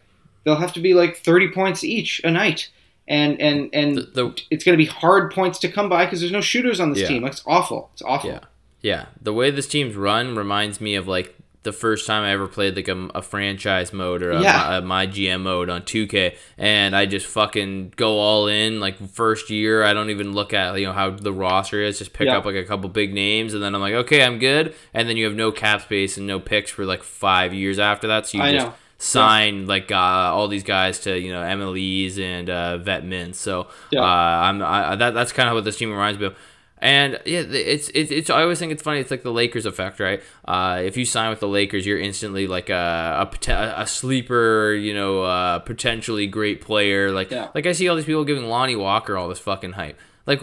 [0.47, 2.69] they'll have to be like 30 points each a night.
[3.07, 6.19] And and and The, the it's going to be hard points to come by because
[6.19, 7.07] there's no shooters on this Yeah.
[7.07, 7.23] team.
[7.23, 7.89] Like, it's awful.
[7.93, 8.29] It's awful.
[8.31, 8.39] Yeah,
[8.81, 9.05] yeah.
[9.21, 12.77] The way this team's run reminds me of like the first time I ever played
[12.77, 14.77] like a, a franchise mode or a, Yeah.
[14.77, 18.79] a my GM mode on 2K, and I just fucking go all in.
[18.79, 21.97] Like first year, I don't even look at you know how the roster is.
[21.99, 22.37] Just pick Yeah.
[22.37, 24.75] up like a couple big names, and then I'm like, okay, I'm good.
[24.93, 28.07] And then you have no cap space and no picks for like five years after
[28.07, 28.27] that.
[28.27, 28.73] So you I just know.
[28.97, 33.39] Sign like uh, all these guys to you know MLEs and uh, vet mints.
[33.39, 34.01] So Yeah.
[34.01, 36.35] uh, I'm I, that that's kind of what this team reminds me of.
[36.79, 38.99] And yeah, it's, it's it's I always think it's funny.
[38.99, 40.21] It's like the Lakers effect, right?
[40.45, 44.93] Uh, if you sign with the Lakers, you're instantly like a a, a sleeper, you
[44.93, 47.11] know, uh, potentially great player.
[47.11, 47.47] Like Yeah.
[47.55, 49.97] like I see all these people giving Lonnie Walker all this fucking hype.
[50.27, 50.41] Like,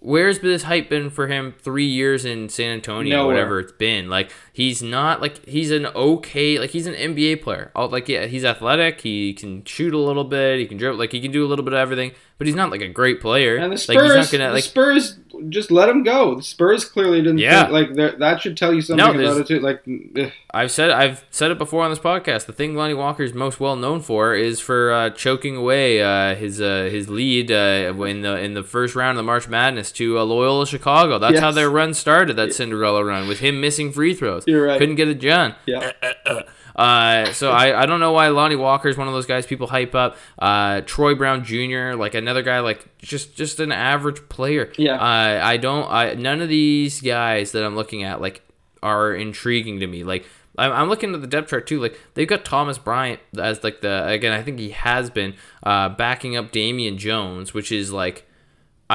[0.00, 1.54] where's this hype been for him?
[1.58, 3.34] Three years in San Antonio, Nowhere.
[3.34, 4.08] whatever it's been.
[4.08, 7.70] Like he's not like he's an okay like he's an NBA player.
[7.74, 9.00] Oh, like yeah, he's athletic.
[9.00, 10.58] He can shoot a little bit.
[10.58, 10.98] He can dribble.
[10.98, 12.12] Like he can do a little bit of everything.
[12.38, 13.56] But he's not like a great player.
[13.56, 16.34] And the like he's not gonna the like Spurs just let him go.
[16.36, 17.62] The Spurs clearly didn't Yeah.
[17.68, 19.60] think, like that should tell you something No, about it too.
[19.60, 19.82] Like,
[20.18, 20.32] ugh.
[20.52, 22.46] I've said I've said it before on this podcast.
[22.46, 26.34] The thing Lonnie Walker is most well known for is for uh, choking away uh,
[26.34, 29.92] his uh, his lead uh, in the in the first round of the March Madness
[29.92, 31.18] to uh, Loyola Chicago.
[31.18, 32.36] That's how their run started.
[32.36, 34.44] That Cinderella run with him missing free throws.
[34.46, 34.78] You're right.
[34.78, 35.54] Couldn't get it done.
[35.66, 35.92] yeah,
[36.74, 39.66] Uh, so I, I don't know why Lonnie Walker is one of those guys people
[39.66, 40.16] hype up.
[40.38, 41.94] Uh, Troy Brown Jr.
[41.94, 44.72] like another guy like just just an average player.
[44.78, 44.94] Yeah.
[44.94, 45.90] Uh, I don't.
[45.90, 48.42] I none of these guys that I'm looking at like
[48.82, 50.04] are intriguing to me.
[50.04, 51.80] Like I'm, I'm looking at the depth chart too.
[51.80, 54.32] Like they've got Thomas Bryant as like the again.
[54.32, 58.26] I think he has been uh, backing up Damian Jones, which is like.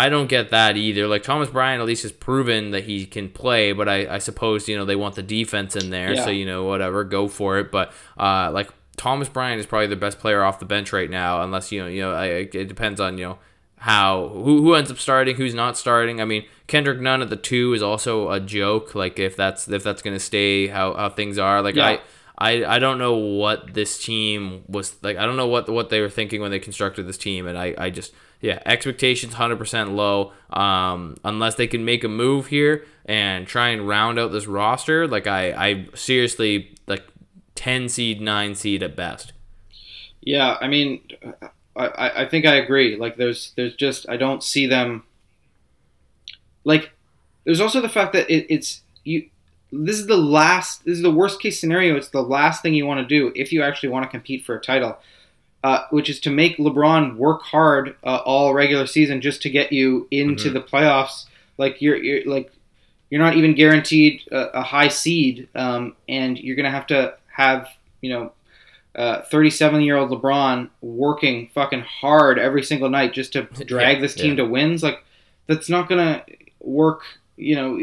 [0.06, 1.08] I don't get that either.
[1.08, 4.68] Like Thomas Bryant at least has proven that he can play, but I, I suppose
[4.70, 6.24] you know they want the defense in there, Yeah.
[6.26, 7.72] so you know whatever, go for it.
[7.72, 11.42] But uh, like Thomas Bryant is probably the best player off the bench right now,
[11.44, 13.38] unless you know you know I, it depends on you know
[13.80, 16.20] how who, who ends up starting, who's not starting.
[16.22, 18.96] I mean Kendrick Nunn at the two is also a joke.
[18.96, 21.62] Like if that's if that's gonna stay how, how things are.
[21.62, 21.88] Like Yeah.
[21.88, 22.00] I.
[22.38, 25.18] I, I don't know what this team was like.
[25.18, 27.74] I don't know what what they were thinking when they constructed this team, and I,
[27.78, 30.34] I just yeah expectations hundred percent low.
[30.52, 35.08] Um, unless they can make a move here and try and round out this roster,
[35.08, 37.08] like I I seriously like
[37.56, 39.34] ten seed nine seed at best.
[40.22, 40.58] yeah.
[40.62, 41.02] I mean,
[41.76, 42.98] I, I think I agree.
[42.98, 45.04] Like, there's there's just I don't see them.
[46.64, 46.92] Like,
[47.46, 49.30] there's also the fact that it, it's you.
[49.72, 50.86] This is the last.
[50.86, 51.96] This is the worst case scenario.
[51.98, 54.56] It's the last thing you want to do if you actually want to compete for
[54.56, 54.98] a title.
[55.64, 59.74] Uh, which is to make LeBron work hard uh, all regular season just to get
[59.74, 60.54] you into Mhm.
[60.54, 61.26] the playoffs.
[61.58, 62.52] Like you're, you're like
[63.10, 67.68] you're not even guaranteed a, a high seed, um, and you're gonna have to have
[68.02, 68.32] you know
[68.96, 74.16] 37 year old LeBron working fucking hard every single night just to drag Yeah, this
[74.16, 74.44] team yeah.
[74.44, 74.84] to wins.
[74.84, 75.04] Like
[75.48, 76.24] that's not gonna
[76.62, 77.02] work.
[77.36, 77.80] You know.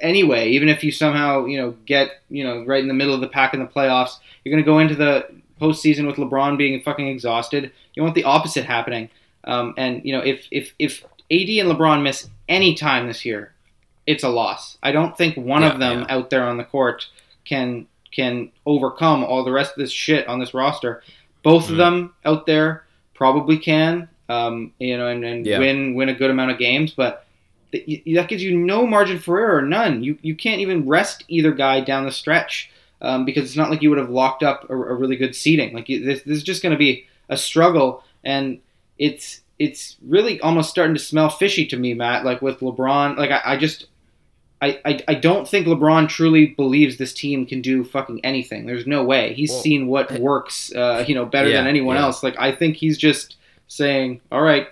[0.00, 3.20] Anyway, even if you somehow you know get you know right in the middle of
[3.20, 5.26] the pack in the playoffs, you're gonna go into the
[5.60, 7.70] postseason with LeBron being fucking exhausted.
[7.94, 9.10] You want the opposite happening.
[9.44, 13.52] Um, and you know, if if if AD and LeBron miss any time this year,
[14.06, 14.78] it's a loss.
[14.82, 16.06] I don't think one Yeah, of them yeah.
[16.16, 17.06] out there on the court
[17.44, 21.02] can can overcome all the rest of this shit on this roster.
[21.42, 21.70] Both Mhm.
[21.70, 22.84] of them out there
[23.14, 25.58] probably can, um, you know, and, and Yeah.
[25.58, 27.24] win win a good amount of games, but.
[27.72, 30.02] That gives you no margin for error, none.
[30.02, 33.82] You you can't even rest either guy down the stretch um, because it's not like
[33.82, 35.74] you would have locked up a, a really good seating.
[35.74, 38.60] Like you, this, this is just going to be a struggle, and
[38.98, 42.24] it's it's really almost starting to smell fishy to me, Matt.
[42.24, 43.86] Like with LeBron, like I, I just.
[44.62, 48.66] I, I, I don't think LeBron truly believes this team can do fucking anything.
[48.66, 49.32] There's no way.
[49.32, 52.02] He's Well, seen what works, uh, you know, better Yeah, than anyone yeah.
[52.02, 52.22] else.
[52.22, 53.36] Like I think he's just
[53.68, 54.68] saying, "All right,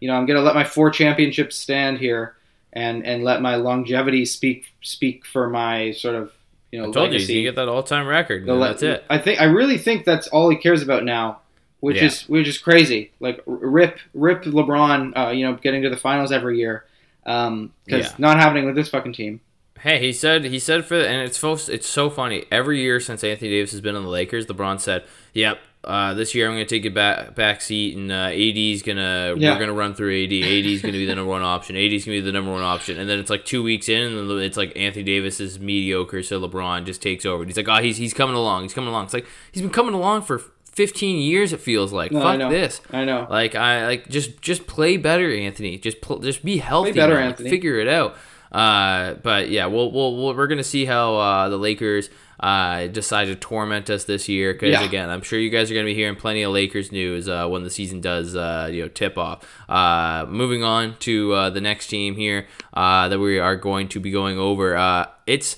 [0.00, 2.34] you know, I'm gonna let my four championships stand here,
[2.72, 6.32] and and let my longevity speak speak for my sort of
[6.70, 8.44] you know I told legacy." you get that all time record.
[8.46, 9.04] Le- that's it.
[9.08, 11.40] I think I really think that's all he cares about now,
[11.80, 12.04] which Yeah.
[12.04, 13.10] is which is crazy.
[13.20, 16.84] Like rip rip LeBron, uh, you know, getting to the finals every year,
[17.24, 18.12] because Yeah.
[18.18, 19.40] not happening with this fucking team.
[19.80, 22.44] Hey, he said he said for and it's so it's so funny.
[22.50, 25.04] Every year since Anthony Davis has been on the Lakers, LeBron said,
[25.34, 28.82] "Yep, uh, this year I'm going to take a back back seat, and uh, AD's
[28.82, 29.52] gonna Yeah.
[29.52, 30.32] we're gonna run through AD.
[30.32, 31.76] AD's going to be the number one option.
[31.76, 34.18] AD's going to be the number one option." And then it's like two weeks in,
[34.18, 37.42] and it's like Anthony Davis is mediocre, so LeBron just takes over.
[37.42, 38.62] And he's like, "Oh, he's he's coming along.
[38.62, 41.52] He's coming along." It's like he's been coming along for 15 years.
[41.52, 42.10] It feels like.
[42.12, 42.50] No, I Fuck know.
[42.50, 42.80] this.
[42.92, 43.26] I know.
[43.30, 45.78] Like I like just just play better, Anthony.
[45.78, 46.92] Just pl- just be healthy.
[46.92, 47.28] Play better, man.
[47.28, 47.50] Anthony.
[47.50, 48.16] Figure it out.
[48.50, 52.08] Uh, but yeah, we'll, we'll, we'll we're gonna see how uh, the Lakers
[52.40, 54.52] uh, decide to torment us this year.
[54.52, 54.84] Because Yeah.
[54.84, 57.62] again, I'm sure you guys are gonna be hearing plenty of Lakers news uh, when
[57.64, 59.44] the season does uh, you know tip off.
[59.68, 64.00] Uh, moving on to uh, the next team here uh, that we are going to
[64.00, 64.76] be going over.
[64.76, 65.56] Uh, it's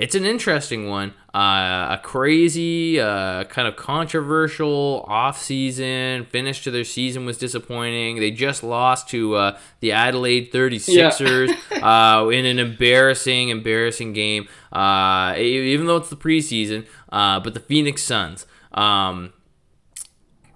[0.00, 1.12] it's an interesting one.
[1.34, 6.26] Uh, a crazy, uh, kind of controversial offseason.
[6.26, 8.18] Finish to their season was disappointing.
[8.18, 11.50] They just lost to uh, the Adelaide 36ers
[11.82, 16.86] uh, in an embarrassing, embarrassing game, uh, even though it's the preseason.
[17.12, 18.46] Uh, but the Phoenix Suns.
[18.72, 19.34] Um,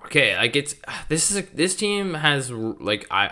[0.06, 0.74] okay, like it's
[1.10, 3.26] this is a, this team has like I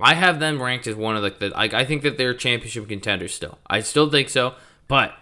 [0.00, 2.34] I I have them ranked as one of like the like I think that they're
[2.34, 3.58] championship contenders still.
[3.68, 4.54] I still think so,
[4.88, 5.14] but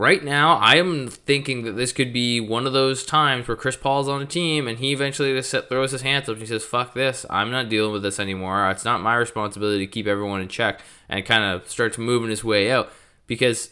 [0.00, 3.76] right now I am thinking that this could be one of those times where Chris
[3.76, 6.46] Paul's on a team and he eventually just set- throws his hands up and he
[6.46, 7.26] says, "Fuck this!
[7.28, 8.68] I'm not dealing with this anymore.
[8.70, 12.42] It's not my responsibility to keep everyone in check," and kind of starts moving his
[12.42, 12.90] way out
[13.26, 13.70] because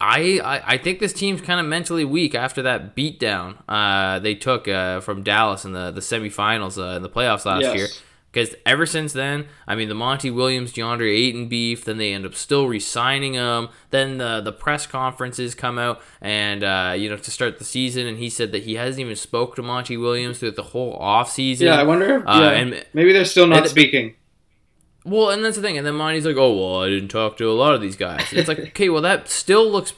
[0.00, 4.34] I, I, I think this team's kind of mentally weak after that beatdown uh, they
[4.34, 7.76] took uh, from Dallas in the, the semifinals uh, in the playoffs last Yes.
[7.76, 7.86] year.
[8.32, 12.24] Because ever since then, I mean, the Monty Williams, DeAndre Ayton beef, then they end
[12.24, 13.68] up still re signing him.
[13.90, 18.06] Then the, the press conferences come out, and, uh, you know, to start the season,
[18.06, 21.60] and he said that he hasn't even spoke to Monty Williams through the whole offseason.
[21.60, 22.16] Yeah, I wonder.
[22.20, 24.14] If, Uh, yeah, and- maybe they're still not and- speaking.
[25.04, 25.76] Well, and that's the thing.
[25.76, 28.24] And then Monty's like, "Oh, well, I didn't talk to a lot of these guys."
[28.30, 29.92] And it's like, okay, well, that still looks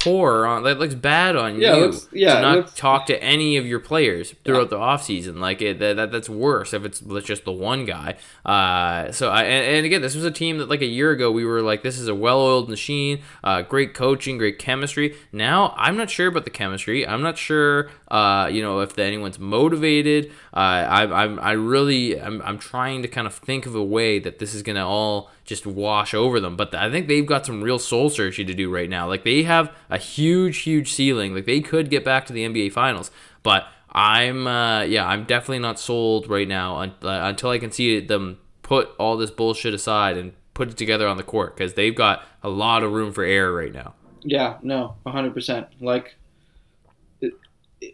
[0.00, 3.22] poor on that looks bad on Yeah, you looks- yeah, to not looks- talk to
[3.22, 5.38] any of your players throughout the offseason.
[5.38, 8.16] Like it, that, that that's worse if it's just the one guy.
[8.44, 11.30] Uh, so I and, and again, this was a team that like a year ago
[11.30, 15.16] we were like, this is a well-oiled machine, uh, great coaching, great chemistry.
[15.32, 17.06] Now I'm not sure about the chemistry.
[17.06, 20.30] I'm not sure, uh, you know, if anyone's motivated.
[20.54, 24.18] Uh, I, I'm I really I'm, I'm trying to kind of think of a way
[24.18, 26.56] that this is gonna all just wash over them.
[26.56, 29.08] But I think they've got some real soul searching to do right now.
[29.08, 31.34] Like they have a huge, huge ceiling.
[31.34, 33.10] Like they could get back to the NBA Finals,
[33.42, 37.72] but I'm uh, yeah, I'm definitely not sold right now un- uh, until I can
[37.72, 41.74] see them put all this bullshit aside and put it together on the court because
[41.74, 43.94] they've got a lot of room for error right now.
[44.22, 45.68] Yeah, no, hundred percent.
[45.80, 46.14] Like, it,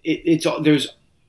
[0.04, 0.88] it, it's there's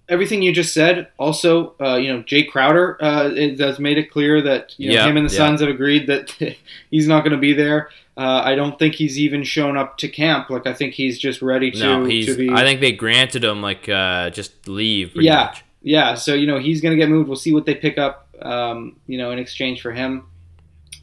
[0.09, 1.09] everything you just said.
[1.17, 5.07] Also, uh, you know, Jae Crowder uh, has made it clear that you know Yeah,
[5.07, 5.37] him and the yeah.
[5.37, 6.31] Suns have agreed that
[6.91, 7.89] he's not going to be there.
[8.15, 10.51] Uh, I don't think he's even shown up to camp.
[10.51, 12.27] Like, I think he's just ready to no, he's.
[12.27, 12.51] to be.
[12.51, 15.15] I think they granted him like uh, just leave.
[15.15, 15.45] Yeah.
[15.45, 15.63] much.
[15.81, 17.27] yeah, so you know he's going to get moved.
[17.27, 20.27] We'll see what they pick up, um, you know, in exchange for him.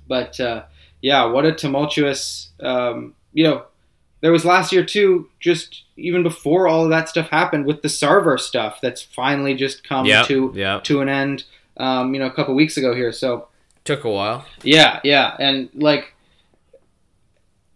[0.06, 0.64] But uh,
[1.02, 3.64] yeah, what a tumultuous, um, you know,
[4.20, 5.28] there was last year too.
[5.40, 9.82] Just even before all of that stuff happened with the Sarver stuff, that's finally just
[9.84, 10.22] come Yeah.
[10.24, 10.80] to Yeah.
[10.84, 11.44] to an end.
[11.76, 13.10] Um, you know, a couple weeks ago here.
[13.12, 13.48] So
[13.84, 14.44] Took a while.
[14.62, 16.12] yeah, yeah, and like,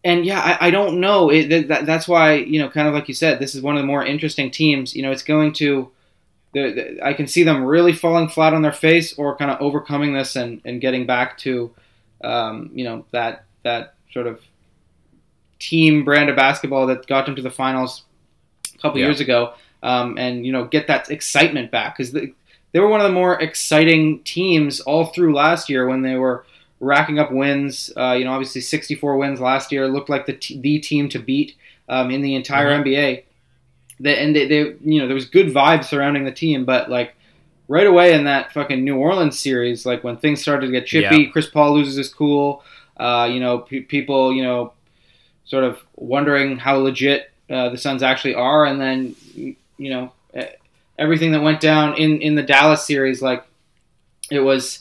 [0.04, 1.30] and yeah, I, I don't know.
[1.30, 3.76] It, that, that, that's why you know, kind of like you said, this is one
[3.76, 4.94] of the more interesting teams.
[4.94, 5.90] You know, it's going to.
[6.52, 9.60] The, the, I can see them really falling flat on their face, or kind of
[9.60, 11.72] overcoming this and, and getting back to,
[12.22, 14.40] um, you know, that that sort of
[15.58, 18.02] team brand of basketball that got them to the finals
[18.74, 19.06] a couple Yeah.
[19.06, 22.32] years ago, um, and you know, get that excitement back because they,
[22.72, 26.44] they were one of the more exciting teams all through last year when they were
[26.80, 27.90] racking up wins.
[27.96, 31.18] Uh, you know, obviously 64 wins last year looked like the t- the team to
[31.18, 31.54] beat
[31.88, 32.80] um, in the entire Mhm.
[32.84, 33.22] NBA.
[34.00, 37.14] They, and they, they, you know, there was good vibes surrounding the team, but like
[37.68, 41.22] right away in that fucking New Orleans series, like when things started to get chippy,
[41.22, 41.30] Yeah.
[41.30, 42.64] Chris Paul loses his cool.
[42.96, 44.72] Uh, you know, pe- people, you know,
[45.44, 49.14] sort of wondering how legit uh, the Suns actually are, and then
[49.76, 50.12] you know
[50.98, 53.44] everything that went down in in the Dallas series, like
[54.30, 54.80] it was.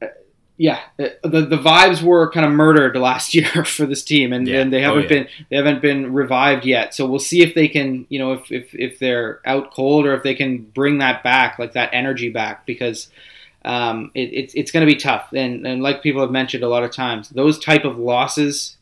[0.00, 0.08] eh,
[0.56, 4.46] Yeah, eh, the the vibes were kind of murdered last year for this team, and,
[4.46, 4.60] Yeah.
[4.60, 5.08] and they Oh, haven't yeah.
[5.08, 6.94] been they haven't been revived yet.
[6.94, 10.14] So we'll see if they can, you know, if, if if they're out cold or
[10.14, 13.08] if they can bring that back, like that energy back, because
[13.64, 15.32] um, it, it's it's going to be tough.
[15.32, 18.76] And and like people have mentioned a lot of times, those type of losses,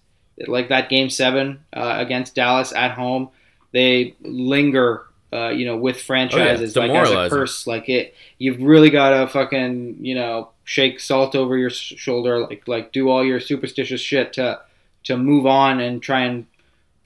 [0.47, 3.31] like that game seven uh, against Dallas at home,
[3.73, 5.07] they linger.
[5.35, 9.19] Uh, you know, with franchises It's like as a curse, like it, you've really got
[9.19, 14.03] to fucking, you know, shake salt over your shoulder, like like do all your superstitious
[14.03, 14.61] shit to
[15.05, 16.47] to move on and try and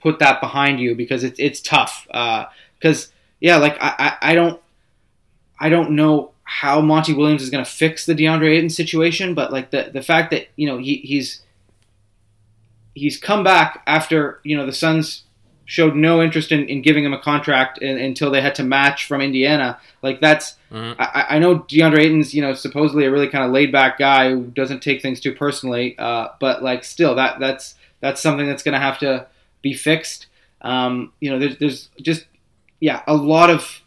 [0.01, 2.05] put that behind you because it's it's tough.
[2.07, 4.61] Because yeah, like I, I I don't
[5.59, 9.51] I don't know how Monty Williams is going to fix the DeAndre Ayton situation, but
[9.51, 11.41] like the the fact that you know he he's
[12.97, 15.23] he's come back after you know the Suns
[15.65, 19.05] showed no interest in, in giving him a contract in, until they had to match
[19.05, 19.79] from Indiana.
[20.01, 20.95] Like that's Mhm.
[20.99, 24.29] I, I know DeAndre Ayton's you know supposedly a really kind of laid back guy
[24.31, 28.63] who doesn't take things too personally, uh, but like still that that's that's something that's
[28.63, 29.27] going to have to
[29.61, 30.27] be fixed.
[30.61, 32.25] Um, you know, there's there's just
[32.81, 33.81] yeah a lot of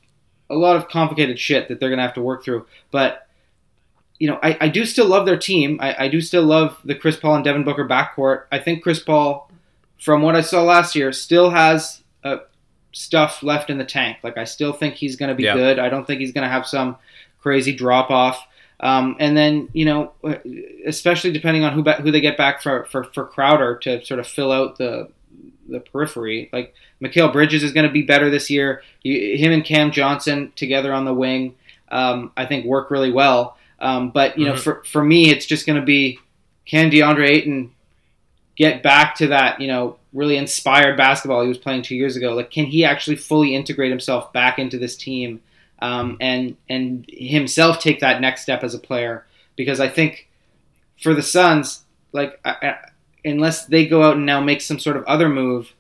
[0.49, 3.27] a lot of complicated shit that they're going to have to work through, but.
[4.21, 5.79] You know, I, I do still love their team.
[5.81, 8.45] I, I do still love the Chris Paul and Devin Booker backcourt.
[8.53, 9.51] I think Chris Paul
[10.01, 12.39] from what I saw last year, still has uh,
[12.93, 14.17] stuff left in the tank.
[14.23, 15.55] Like I still think he's going to be Yeah.
[15.55, 15.79] good.
[15.79, 16.97] I don't think he's going to have some
[17.41, 18.47] crazy drop off.
[18.81, 20.13] Um, and then you know,
[20.87, 24.21] especially depending on who ba- who they get back for, for for Crowder to sort
[24.21, 25.11] of fill out the
[25.69, 26.49] the periphery.
[26.51, 28.83] Like Mikal Bridges is going to be better this year.
[29.03, 31.57] You, him and Cam Johnson together on the wing,
[31.91, 33.59] um, I think work really well.
[33.81, 34.59] Um, but you know, Mhm.
[34.61, 36.19] for for me, it's just going to be
[36.67, 37.71] can DeAndre Ayton
[38.57, 42.35] get back to that you know really inspired basketball he was playing two years ago?
[42.35, 45.41] Like, can he actually fully integrate himself back into this team
[45.81, 49.25] um, and and himself take that next step as a player?
[49.57, 50.29] Because I think
[51.03, 52.75] for the Suns, like I, I,
[53.25, 55.73] unless they go out and now make some sort of other move,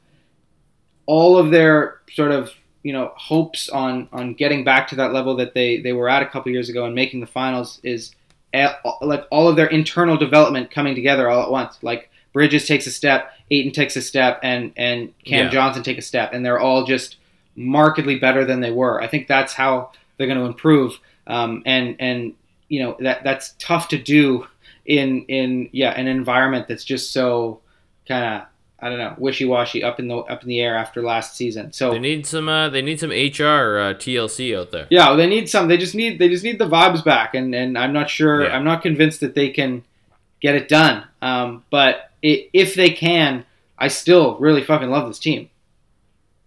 [1.07, 5.37] all of their sort of you know hopes on on getting back to that level
[5.37, 8.15] that they they were at a couple years ago and making the finals is
[8.55, 11.79] a- like all of their internal development coming together all at once.
[11.83, 15.51] Like Bridges takes a step, Ayton takes a step, and and Cam Yeah.
[15.51, 17.17] Johnson take a step, and they're all just
[17.57, 19.03] markedly better than they were.
[19.03, 20.99] I think that's how they're going to improve.
[21.27, 22.35] Um, and and
[22.69, 24.47] you know that that's tough to do
[24.87, 27.61] in in yeah an environment that's just so
[28.09, 28.43] kind of
[28.83, 31.73] I don't know wishy washy up in the up in the air after last season.
[31.73, 32.49] So They need some.
[32.49, 33.13] Uh, they need some HR
[33.79, 34.87] uh, TLC out there.
[34.91, 35.69] yeah, they need some.
[35.69, 38.45] They just need they just need the vibes back, and and I'm not sure.
[38.45, 38.57] Yeah.
[38.57, 39.85] I'm not convinced that they can
[40.41, 41.05] get it done.
[41.23, 43.45] Um, but i if they can,
[43.79, 45.51] I still really fucking love this team.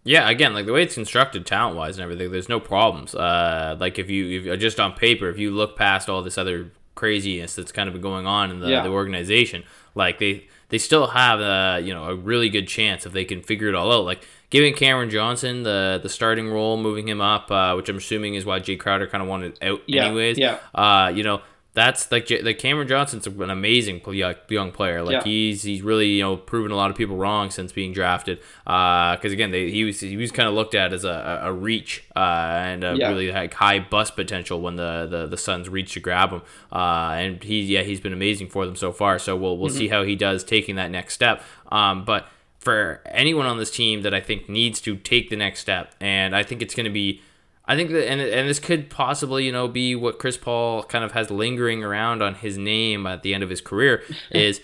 [0.05, 3.15] Yeah, again, like the way it's constructed, talent wise and everything, there's no problems.
[3.15, 6.71] Uh, like if you, if just on paper, if you look past all this other
[6.95, 8.84] craziness that's kind of been going on in the, Yeah.
[8.84, 9.63] the organization,
[9.95, 13.43] like they they still have uh, you know a really good chance if they can
[13.43, 14.05] figure it all out.
[14.05, 18.34] Like giving Cameron Johnson the the starting role, moving him up, uh, which I'm assuming
[18.34, 20.39] is why Jae Crowder kind of wanted out Yeah, anyways.
[20.39, 20.57] yeah.
[20.74, 21.41] Uh, you know.
[21.76, 25.01] That's like like Cameron Johnson's an amazing young- player.
[25.01, 25.24] Like Yeah.
[25.24, 28.39] he's he's really you know proven a lot of people wrong since being drafted.
[28.63, 32.03] Because again, they, he was he was kind of looked at as a, a reach
[32.15, 33.09] uh, and a Yeah.
[33.09, 36.41] really like high bust potential when the, the, the Suns reached to grab him.
[36.71, 39.17] Uh, and he yeah he's been amazing for them so far.
[39.17, 41.41] So we'll we'll see how he does taking that next step.
[41.71, 42.28] Um, but
[42.59, 46.36] for anyone on this team that I think needs to take the next step, and
[46.36, 47.21] I think it's going to be.
[47.66, 51.03] I think that, and, and this could possibly, you know, be what Chris Paul kind
[51.03, 54.59] of has lingering around on his name at the end of his career is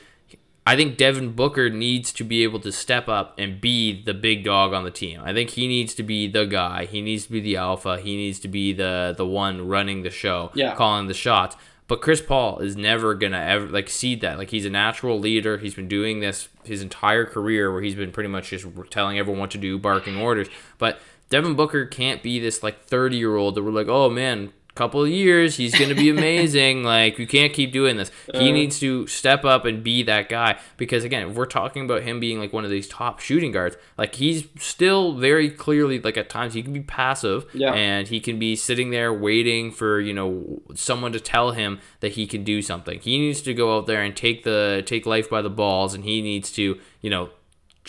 [0.68, 4.44] I think Devin Booker needs to be able to step up and be the big
[4.44, 5.22] dog on the team.
[5.24, 6.86] I think he needs to be the guy.
[6.86, 8.00] He needs to be the alpha.
[8.00, 10.76] He needs to be the the one running the show, Yeah.
[10.76, 11.56] calling the shots.
[11.88, 14.38] But Chris Paul is never gonna ever like see that.
[14.38, 15.58] Like he's a natural leader.
[15.58, 19.40] He's been doing this his entire career, where he's been pretty much just telling everyone
[19.40, 20.50] what to do, barking orders.
[20.78, 21.00] But
[21.30, 25.04] Devin Booker can't be this like thirty year old that we're like, oh man, couple
[25.04, 26.84] of years, he's gonna be amazing.
[26.84, 28.12] like you can't keep doing this.
[28.34, 28.54] He Uh.
[28.54, 32.20] needs to step up and be that guy because again, if we're talking about him
[32.22, 36.30] being like one of these top shooting guards, like he's still very clearly like at
[36.30, 37.74] times he can be passive Yeah.
[37.74, 42.14] and he can be sitting there waiting for you know someone to tell him that
[42.14, 43.00] he can do something.
[43.02, 46.06] He needs to go out there and take the take life by the balls, and
[46.06, 47.32] he needs to you know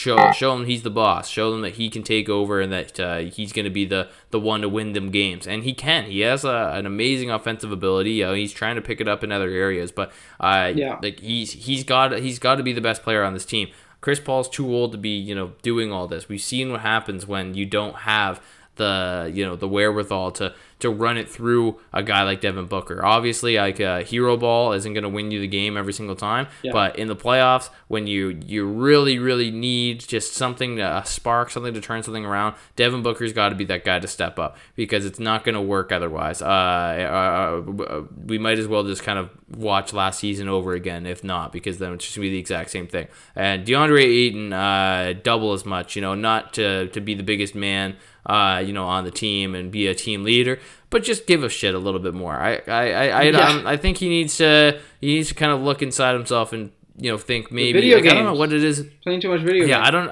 [0.01, 1.28] show show him he's the boss.
[1.28, 4.09] Show them that he can take over and that uh, he's going to be the
[4.30, 5.46] the one to win them games.
[5.46, 6.05] And he can.
[6.05, 8.24] He has a, an amazing offensive ability.
[8.24, 10.98] Uh, he's trying to pick it up in other areas, but uh, Yeah.
[11.03, 13.68] like he's he's got he's got to be the best player on this team.
[14.01, 16.28] Chris Paul's too old to be you know doing all this.
[16.28, 18.40] We've seen what happens when you don't have
[18.76, 23.04] the you know the wherewithal to to run it through a guy like Devin Booker.
[23.04, 26.46] Obviously, like a hero ball isn't going to win you the game every single time,
[26.62, 26.72] Yeah.
[26.72, 31.50] but in the playoffs, when you you really really need just something to a spark,
[31.50, 34.56] something to turn something around, Devin Booker's got to be that guy to step up
[34.76, 36.42] because it's not going to work otherwise.
[36.42, 41.06] Uh, uh, uh, we might as well just kind of watch last season over again,
[41.06, 43.06] if not, because then it's just gonna be the exact same thing.
[43.34, 45.96] And DeAndre Ayton, uh, double as much.
[45.96, 47.96] You know, not to to be the biggest man,
[48.26, 50.58] uh, you know, on the team and be a team leader,
[50.90, 52.34] but just give a shit a little bit more.
[52.34, 53.38] I I I I, Yeah.
[53.38, 56.70] I'm- I think he needs to he needs to kind of look inside himself and
[56.96, 58.86] you know think maybe video like, I don't know what it is.
[59.02, 59.88] Playing too much video Yeah, games.
[59.88, 60.10] I don't.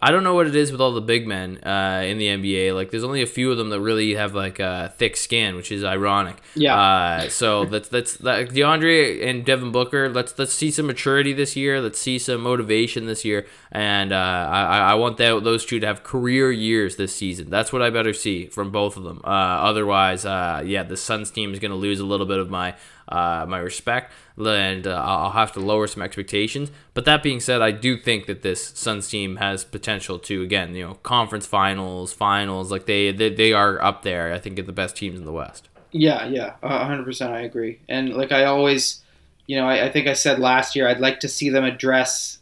[0.00, 2.74] I don't know what it is with all the big men uh, in the NBA.
[2.74, 5.72] Like, there's only a few of them that really have like a thick skin, which
[5.72, 6.36] is ironic.
[6.54, 6.78] Yeah.
[6.78, 10.08] Uh, so that's that's that, DeAndre and Devin Booker.
[10.08, 11.80] Let's let's see some maturity this year.
[11.80, 14.16] Let's see some motivation this year, and uh,
[14.50, 17.50] I I want that, those two to have career years this season.
[17.50, 19.20] That's what I better see from both of them.
[19.24, 22.50] Uh, otherwise, uh, yeah, the Suns team is going to lose a little bit of
[22.50, 22.74] my
[23.08, 24.12] uh, my respect,
[24.46, 26.70] and uh, I'll have to lower some expectations.
[26.94, 30.74] But that being said, I do think that this Suns team has potential to again,
[30.74, 32.70] you know, conference finals, finals.
[32.70, 34.32] Like they they, they are up there.
[34.32, 35.68] I think at the best teams in the West.
[35.90, 37.32] Yeah, yeah, hundred percent.
[37.32, 37.80] I agree.
[37.88, 39.02] And like I always,
[39.46, 42.38] you know, I, I think I said last year, I'd like to see them address,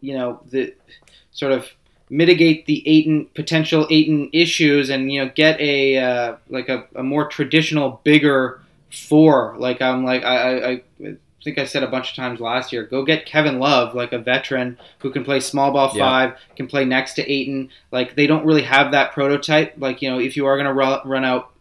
[0.00, 0.74] you know, the
[1.32, 1.68] sort of
[2.10, 7.02] mitigate the Ayton potential Ayton issues and you know get a uh, like a, a
[7.02, 8.60] more traditional bigger
[8.90, 9.56] four.
[9.58, 10.82] Like I'm like I I, I
[11.44, 12.84] think I said a bunch of times last year.
[12.84, 16.54] Go get Kevin Love, like a veteran who can play small ball five, yeah.
[16.56, 17.70] can play next to Ayton.
[17.92, 19.74] Like they don't really have that prototype.
[19.78, 21.52] Like you know, if you are gonna run, run out,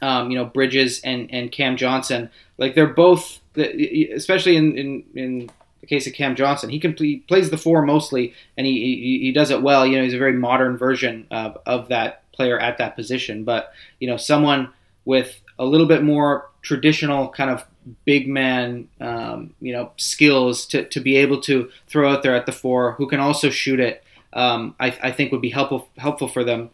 [0.00, 5.50] um, you know, Bridges and and Cam Johnson, like they're both, especially in in, in
[5.80, 9.18] the case of Cam Johnson, he can he plays the four mostly, and he, he,
[9.20, 9.84] he does it well.
[9.84, 13.42] You know, he's a very modern version of of that player at that position.
[13.42, 14.72] But you know, someone
[15.04, 17.64] with a little bit more traditional kind of
[18.04, 22.46] big man, um, you know, skills to, to be able to throw out there at
[22.46, 26.28] the four, who can also shoot it, um, I, I think would be helpful helpful
[26.28, 26.70] for them.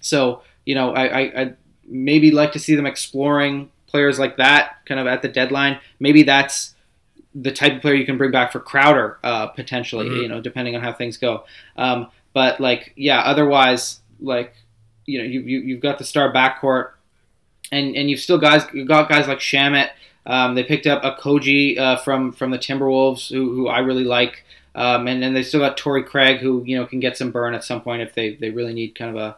[0.00, 1.56] So you know, I, I I'd
[1.88, 5.78] maybe like to see them exploring players like that, kind of at the deadline.
[5.98, 6.74] Maybe that's
[7.34, 10.22] the type of player you can bring back for Crowder uh, potentially, mm-hmm.
[10.22, 11.44] you know, depending on how things go.
[11.76, 14.54] Um, but like, yeah, otherwise, like,
[15.06, 16.90] you know, you, you you've got the star backcourt
[17.70, 19.90] and and you've still guys you've got guys like Shamet.
[20.26, 24.44] Um, they picked up Okogie uh, from from the Timberwolves, who, who I really like,
[24.74, 27.54] um, and then they still got Torrey Craig, who you know can get some burn
[27.54, 29.36] at some point if they, they really need kind of a,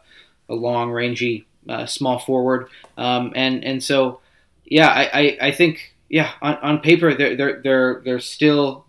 [0.52, 4.20] a long rangy uh, small forward, um, and and so
[4.64, 8.86] yeah, I, I, I think yeah on, on paper they're, they're they're they're still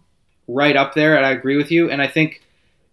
[0.47, 2.41] right up there, and I agree with you, and I think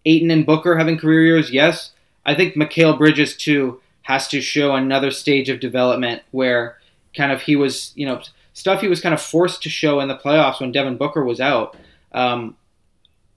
[0.05, 1.93] Ayton and Booker having career years, yes,
[2.25, 6.79] I think Mikal Bridges too has to show another stage of development where
[7.15, 8.23] kind of he was, you know,
[8.57, 11.41] stuff he was kind of forced to show in the playoffs when Devin Booker was
[11.41, 11.77] out.
[12.13, 12.57] Um,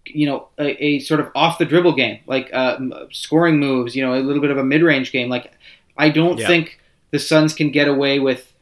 [0.06, 2.80] you know, a, a, sort of off the dribble game, like uh,
[3.12, 3.96] scoring moves.
[3.96, 5.30] You know, a little bit of a mid range game.
[5.30, 5.52] Like,
[5.98, 6.48] I don't yeah.
[6.48, 6.80] think
[7.12, 8.54] the Suns can get away with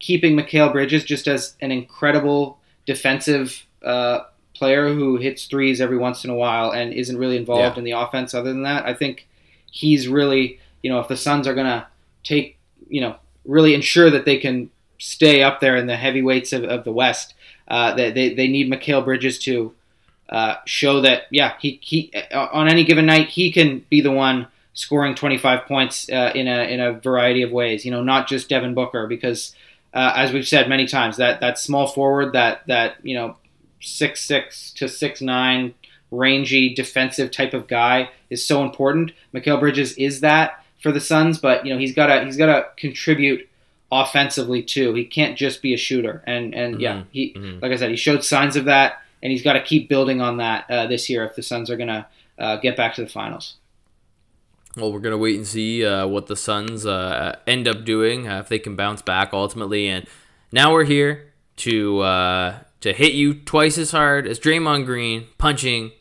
[0.00, 4.20] keeping Mikal Bridges just as an incredible defensive uh,
[4.54, 7.78] player who hits threes every once in a while and isn't really involved yeah.
[7.78, 8.34] in the offense.
[8.34, 9.26] Other than that, I think
[9.70, 11.86] he's really you know, if the Suns are going to
[12.24, 12.58] take,
[12.88, 16.84] you know, really ensure that they can stay up there in the heavyweights of, of
[16.84, 17.34] the West,
[17.68, 19.74] uh, they, they, they need Mikal Bridges to
[20.28, 24.48] uh, show that, yeah, he, he on any given night, he can be the one
[24.74, 28.48] scoring 25 points uh, in, a, in a variety of ways, you know, not just
[28.48, 29.54] Devin Booker, because
[29.94, 33.36] uh, as we've said many times, that, that small forward, that, that, you know,
[33.80, 35.74] six six to six nine
[36.10, 39.12] rangy defensive type of guy is so important.
[39.34, 42.46] Mikal Bridges is that for the Suns, but you know he's got to he's got
[42.46, 43.48] to contribute
[43.90, 44.94] offensively too.
[44.94, 46.22] He can't just be a shooter.
[46.26, 46.82] And and mm-hmm.
[46.82, 47.60] yeah, he mm-hmm.
[47.60, 50.38] like I said, he showed signs of that, and he's got to keep building on
[50.38, 52.06] that uh, this year if the Suns are gonna
[52.38, 53.56] uh, get back to the finals.
[54.76, 58.40] Well, we're gonna wait and see uh, what the Suns uh, end up doing uh,
[58.40, 59.88] if they can bounce back ultimately.
[59.88, 60.06] And
[60.52, 65.92] now we're here to uh, to hit you twice as hard as Draymond Green punching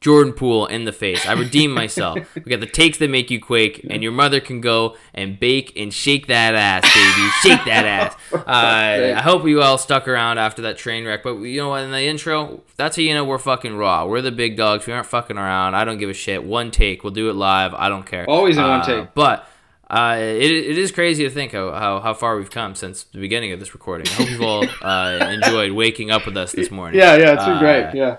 [0.00, 1.26] Jordan Poole in the face.
[1.26, 2.18] I redeem myself.
[2.34, 5.72] we got the takes that make you quake, and your mother can go and bake
[5.76, 7.30] and shake that ass, baby.
[7.42, 8.16] Shake that ass.
[8.32, 11.22] Uh, I hope you all stuck around after that train wreck.
[11.22, 11.82] But you know what?
[11.82, 14.06] In the intro, that's how you know we're fucking raw.
[14.06, 14.86] We're the big dogs.
[14.86, 15.74] We aren't fucking around.
[15.74, 16.44] I don't give a shit.
[16.44, 17.02] One take.
[17.02, 17.74] We'll do it live.
[17.74, 18.28] I don't care.
[18.28, 19.14] Always in uh, one take.
[19.14, 19.48] But.
[19.88, 23.20] Uh, it, it is crazy to think how, how, how far we've come since the
[23.20, 24.08] beginning of this recording.
[24.08, 26.98] I hope you've all uh, enjoyed waking up with us this morning.
[26.98, 27.84] Yeah, yeah, it's been great.
[27.84, 28.16] Uh, yeah.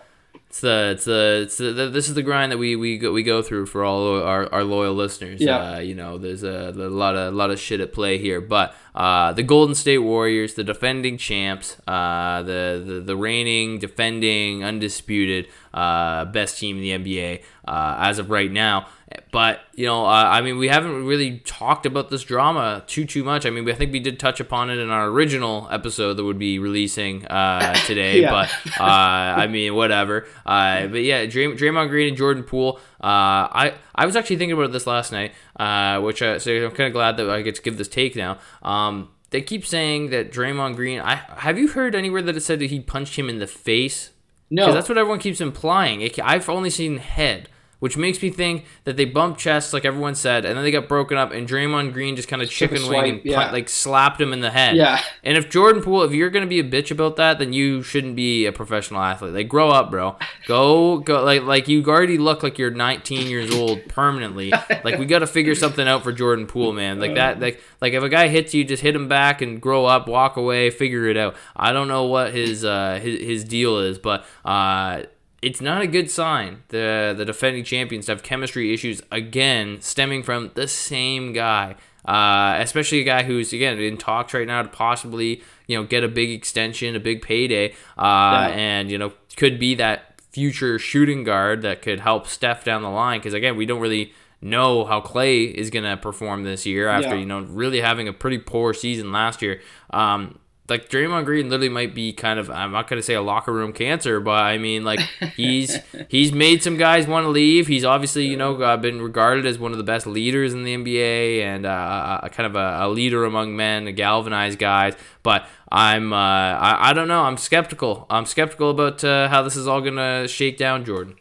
[0.50, 3.22] It's the it's the it's the, this is the grind that we we go, we
[3.22, 5.42] go through for all our, our loyal listeners.
[5.42, 5.74] Yeah.
[5.74, 8.40] Uh, you know, there's a, a, lot of a lot of shit at play here,
[8.40, 14.64] but uh, the Golden State Warriors, the defending champs, uh, the, the the reigning, defending,
[14.64, 18.88] undisputed uh, best team in the NBA uh, as of right now.
[19.32, 23.24] But you know, uh, I mean, we haven't really talked about this drama too too
[23.24, 23.46] much.
[23.46, 26.40] I mean, I think we did touch upon it in our original episode that would
[26.40, 28.22] be releasing uh, today.
[28.22, 28.32] yeah.
[28.32, 28.50] But
[28.80, 30.28] uh, I mean, whatever.
[30.46, 32.80] Uh, but yeah, Dray- Draymond Green and Jordan Poole.
[33.00, 36.72] Uh, I I was actually thinking about this last night, uh, which I, so I'm
[36.72, 38.40] kind of glad that I get to give this take now.
[38.62, 41.00] Um, they keep saying that Draymond Green.
[41.00, 44.12] I have you heard anywhere that it said that he punched him in the face?
[44.50, 46.02] No, that's what everyone keeps implying.
[46.02, 47.50] It, I've only seen head.
[47.80, 50.88] Which makes me think that they bumped chests like everyone said, and then they got
[50.88, 53.52] broken up, and Draymond Green just kind of chicken winged wing and yeah.
[53.52, 54.76] like slapped him in the head.
[54.76, 55.02] Yeah.
[55.24, 58.16] And if Jordan Poole, if you're gonna be a bitch about that, then you shouldn't
[58.16, 59.34] be a professional athlete.
[59.34, 60.18] Like grow up, bro.
[60.48, 64.54] Go go like like you already look like you're 19 years old permanently.
[64.84, 67.00] Like we got to figure something out for Jordan Poole, man.
[67.00, 69.86] Like that like like if a guy hits you, just hit him back and grow
[69.86, 71.36] up, walk away, figure it out.
[71.56, 75.04] I don't know what his uh his, his deal is, but uh
[75.42, 76.64] it's not a good sign.
[76.70, 81.76] The the defending champions have chemistry issues again, stemming from the same guy.
[82.06, 86.04] Uh, especially a guy who's again in talks right now to possibly you know get
[86.04, 88.56] a big extension, a big payday, uh, Yeah.
[88.56, 92.90] and you know could be that future shooting guard that could help Steph down the
[92.90, 93.20] line.
[93.20, 97.16] Because again, we don't really know how Clay is gonna perform this year after Yeah.
[97.16, 99.60] you know really having a pretty poor season last year.
[99.90, 103.54] Um, like Draymond Green literally might be kind of I'm not gonna say a locker
[103.54, 105.00] room cancer, but I mean like
[105.36, 105.78] he's
[106.10, 107.68] he's made some guys want to leave.
[107.68, 110.76] He's obviously you know uh, been regarded as one of the best leaders in the
[110.76, 114.96] NBA and uh, a, kind of a, a leader among men, a galvanized guys.
[115.24, 117.24] But I'm uh, I, I don't know.
[117.24, 118.06] I'm skeptical.
[118.10, 121.16] I'm skeptical about uh, how this is all gonna shake down, Jordan.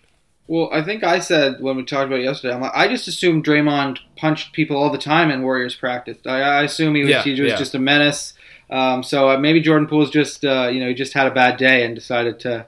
[0.49, 3.09] Well, I think I said when we talked about it yesterday, I'm like, I just
[3.09, 6.19] assumed Draymond punched people all the time in Warriors practice.
[6.25, 7.57] I, I assume he was, Yeah, he was yeah.
[7.57, 8.33] just a menace.
[8.71, 11.57] Um, so uh, maybe Jordan Poole's just, uh, you know, he just had a bad
[11.57, 12.67] day and decided to,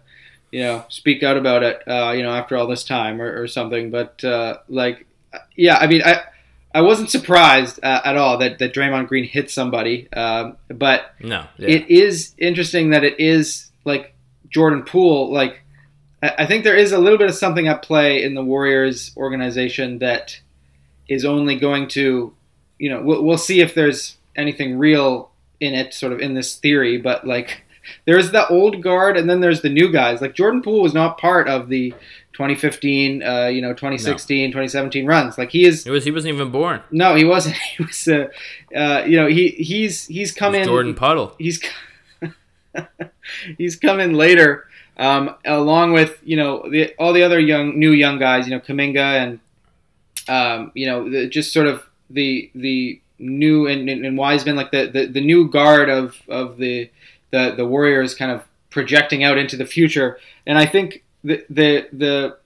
[0.52, 3.46] you know, speak out about it, uh, you know, after all this time or, or
[3.48, 3.90] something.
[3.90, 5.06] But uh, like,
[5.56, 6.22] yeah, I mean, I.
[6.74, 11.46] I wasn't surprised uh, at all that, that Draymond Green hit somebody, um, but No,
[11.56, 11.68] yeah.
[11.68, 14.14] it is interesting that it is like
[14.50, 15.32] Jordan Poole.
[15.32, 15.62] Like,
[16.22, 19.12] I I think there is a little bit of something at play in the Warriors
[19.16, 20.38] organization that
[21.08, 22.34] is only going to,
[22.78, 25.30] you know, we'll, we'll see if there's anything real
[25.60, 26.98] in it, sort of in this theory.
[26.98, 27.64] But like,
[28.06, 30.20] there's the old guard, and then there's the new guys.
[30.20, 31.90] Like Jordan Poole was not part of the
[32.32, 35.36] 2015, uh, you know, 2016, 2017 runs.
[35.38, 35.86] Like he is.
[35.86, 36.82] it was he wasn't even born.
[36.90, 37.56] No, he wasn't.
[37.76, 38.28] He was, uh,
[38.76, 41.34] uh, you know, he he's he's come It was in Jordan Puddle.
[41.38, 41.60] he's
[43.58, 44.66] he's coming later,
[44.98, 48.60] um, along with you know the, all the other young new young guys, you know
[48.60, 49.40] Kuminga and
[50.28, 54.70] um, you know the, just sort of the the new and, and, and Wiseman, like
[54.70, 56.90] the, the, the new guard of of the,
[57.30, 60.18] the the Warriors, kind of projecting out into the future.
[60.46, 62.36] And I think the the the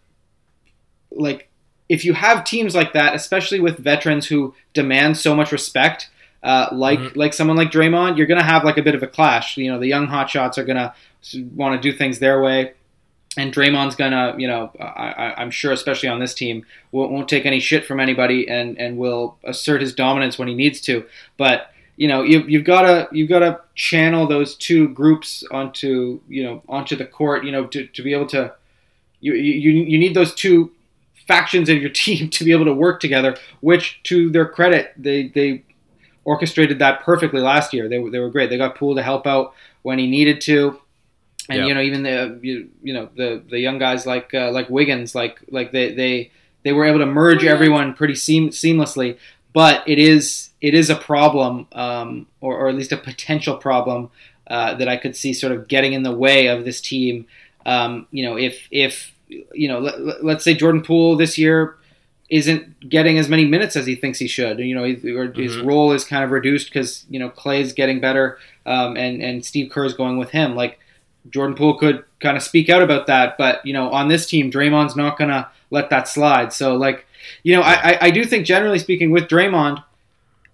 [1.10, 1.48] like
[1.88, 6.08] if you have teams like that, especially with veterans who demand so much respect,
[6.42, 7.16] uh, like Mhm.
[7.16, 9.56] like someone like Draymond, you're gonna have like a bit of a clash.
[9.56, 10.94] You know, the young hotshots are gonna
[11.54, 12.72] want to do things their way,
[13.36, 17.46] and Draymond's gonna, you know, I, I'm sure, especially on this team, won't, won't take
[17.46, 21.06] any shit from anybody, and and will assert his dominance when he needs to.
[21.36, 26.20] But you know, you, you've got to you've got to channel those two groups onto
[26.28, 27.44] you know onto the court.
[27.44, 28.54] You know, to, to be able to
[29.20, 30.72] you, you you need those two
[31.26, 33.36] factions of your team to be able to work together.
[33.60, 35.64] Which, to their credit, they they
[36.24, 37.88] orchestrated that perfectly last year.
[37.88, 38.50] They were they were great.
[38.50, 40.78] They got Poole to help out when he needed to.
[41.48, 41.66] And Yeah.
[41.66, 45.14] you know even the you, you know the the young guys like uh, like Wiggins
[45.14, 46.30] like like they they
[46.62, 49.16] they were able to merge everyone pretty seam- seamlessly.
[49.52, 54.10] But it is it is a problem, um, or, or at least a potential problem
[54.46, 57.26] uh, that I could see sort of getting in the way of this team.
[57.66, 61.76] Um, you know, if if you know, let, let's say Jordan Poole this year
[62.30, 64.58] isn't getting as many minutes as he thinks he should.
[64.58, 65.66] You know, he, or his Mhm.
[65.66, 69.70] role is kind of reduced because you know Clay's getting better, um, and and Steve
[69.70, 70.54] Kerr's going with him.
[70.56, 70.78] Like
[71.30, 74.50] Jordan Poole could kind of speak out about that, but you know, on this team,
[74.50, 76.52] Draymond's not gonna let that slide.
[76.52, 77.06] So like,
[77.42, 79.82] you know, I I, do think generally speaking with Draymond.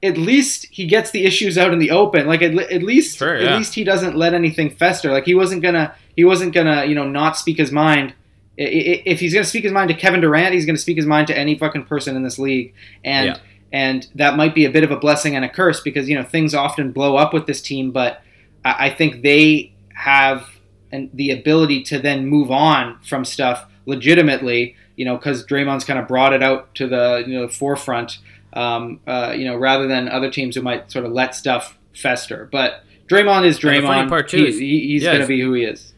[0.01, 2.29] At least he gets the issues out in the open.
[2.29, 5.11] Like at, at least, Sure, at least he doesn't let anything fester.
[5.11, 8.15] Like he wasn't gonna, he wasn't gonna, you know, not speak his mind
[8.59, 11.07] if he's going to speak his mind to Kevin Durant, he's going to speak his
[11.07, 13.37] mind to any fucking person in this league, and Yeah.
[13.73, 16.25] and that might be a bit of a blessing and a curse because you know
[16.25, 18.21] things often blow up with this team, but
[18.65, 20.49] I, I think they have
[20.93, 25.99] an, the ability to then move on from stuff legitimately, you know, because Draymond's kind
[25.99, 28.19] of brought it out to the you know the forefront,
[28.53, 32.49] um, uh, you know, rather than other teams who might sort of let stuff fester.
[32.51, 33.87] But Draymond is And the Draymond.
[33.87, 35.93] funny part, too, He- he- he's yeah, going to be who he is.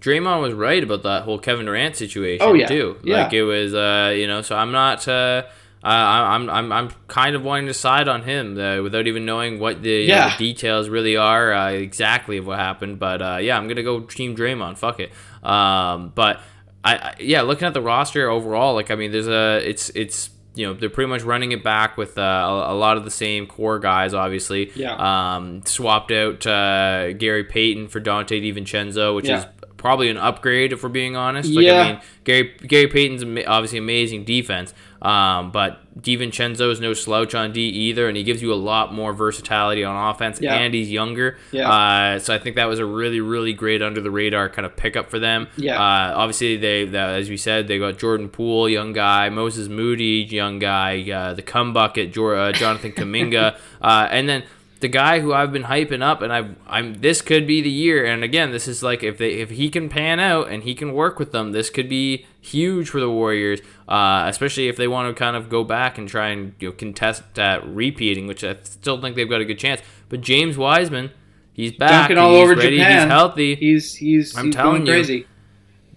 [0.00, 2.66] Draymond was right about that whole Kevin Durant situation Oh, yeah.
[2.66, 2.96] too.
[3.02, 3.24] Yeah.
[3.24, 4.42] Like it was, uh, you know.
[4.42, 5.06] So I'm not.
[5.08, 5.42] Uh,
[5.82, 9.60] I- I'm I'm I'm kind of wanting to side on him uh, without even knowing
[9.60, 12.98] what the, you know, the details really are uh, exactly of what happened.
[12.98, 14.76] But uh, yeah, I'm gonna go Team Draymond.
[14.78, 15.12] Fuck it.
[15.42, 16.40] Um, but
[16.84, 20.30] I, I yeah, looking at the roster overall, like I mean, there's a it's it's
[20.54, 23.10] you know they're pretty much running it back with uh, a, a lot of the
[23.12, 24.14] same core guys.
[24.14, 24.96] Obviously, Yeah.
[25.36, 29.38] Um, swapped out uh, Gary Payton for Donte DiVincenzo, which Yeah.
[29.38, 29.46] is
[29.78, 31.50] probably an upgrade if we're being honest.
[31.50, 31.80] Like, Yeah.
[31.80, 37.52] I mean, Gary Gary Payton's obviously amazing defense, um, but DiVincenzo is no slouch on
[37.52, 40.54] D either, and he gives you a lot more versatility on offense, Yeah.
[40.54, 41.38] and he's younger.
[41.52, 41.70] Yeah.
[41.70, 44.76] Uh, so I think that was a really really great under the radar kind of
[44.76, 45.48] pickup for them.
[45.56, 45.80] Yeah.
[45.80, 50.26] Uh, obviously they, the, as we said, they got Jordan Poole, young guy, Moses Moody,
[50.30, 54.42] young guy, uh, the cum bucket, uh, Jonathan Kuminga, uh, and then
[54.80, 58.04] the guy who I've been hyping up, and I've, I'm this could be the year.
[58.04, 60.92] And again, this is like if they if he can pan out and he can
[60.92, 65.14] work with them, this could be huge for the Warriors, uh, especially if they want
[65.14, 68.56] to kind of go back and try and you know, contest that repeating, which I
[68.62, 69.80] still think they've got a good chance.
[70.08, 71.10] But James Wiseman,
[71.52, 73.02] he's back, Dunking all he's over ready, Japan.
[73.02, 74.92] he's healthy He's he's I'm he's telling you.
[74.92, 75.26] crazy.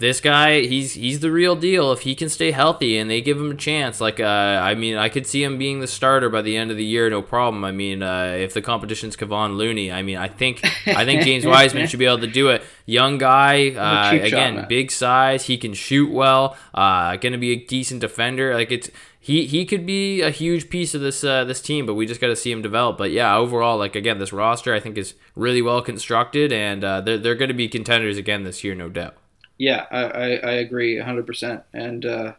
[0.01, 1.91] This guy he's he's the real deal.
[1.91, 4.97] If he can stay healthy and they give him a chance like uh i mean
[4.97, 7.63] i could see him being the starter by the end of the year no problem.
[7.63, 11.45] I mean uh if the competition's Kevon looney i mean i think i think james
[11.55, 12.63] wiseman should be able to do it.
[12.85, 17.51] Young guy uh cheap shot, again big size he can shoot well uh gonna be
[17.51, 18.53] a decent defender.
[18.55, 18.89] Like it's
[19.23, 22.19] he, he could be a huge piece of this uh, this team, but we just
[22.19, 22.97] got to see him develop.
[22.97, 27.01] But yeah, overall, like again, this roster I think is really well constructed, and uh,
[27.01, 29.20] they're they're going to be contenders again this year, no doubt.
[29.61, 31.61] Yeah, I, I, I agree 100%.
[31.71, 32.33] And, uh,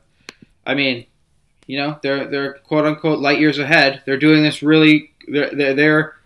[0.67, 1.07] I mean,
[1.69, 4.03] you know, they're, they're quote unquote light years ahead.
[4.05, 6.17] They're doing this really, they're, they're, they're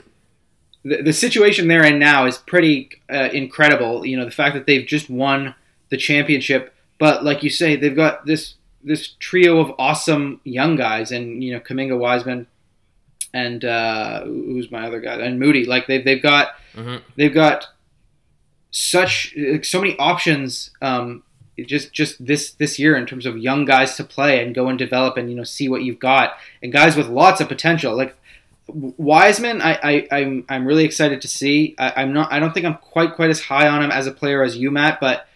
[0.84, 4.06] the, the situation they're in now is pretty uh, incredible.
[4.06, 5.54] You know, the fact that they've just won
[5.90, 11.12] the championship, but like you say, they've got this, this trio of awesome young guys
[11.12, 12.46] and, you know, Kuminga Wiseman
[13.34, 15.16] and, uh, who's my other guy?
[15.16, 15.66] And Moody.
[15.66, 17.02] Like they've, they've got, Mhm.
[17.16, 17.66] they've got
[18.70, 21.22] such like, so many options um,
[21.64, 24.78] just just this this year in terms of young guys to play and go and
[24.78, 26.36] develop and you know see what you've got.
[26.62, 27.96] And guys with lots of potential.
[27.96, 28.16] Like
[28.68, 31.74] Wiseman I, I I'm I'm really excited to see.
[31.78, 34.12] I, I'm not I don't think I'm quite quite as high on him as a
[34.12, 35.26] player as you Matt but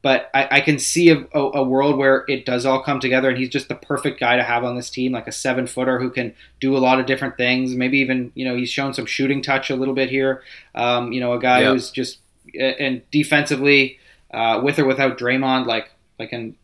[0.00, 3.28] but I, I can see a, a, a world where it does all come together
[3.28, 5.98] and he's just the perfect guy to have on this team like a seven footer
[5.98, 7.74] who can do a lot of different things.
[7.74, 10.42] Maybe even you know he's shown some shooting touch a little bit here.
[10.74, 11.72] Um, you know a guy Yeah.
[11.72, 12.18] who's just
[12.58, 13.98] and defensively
[14.32, 16.54] uh, with or without Draymond like like and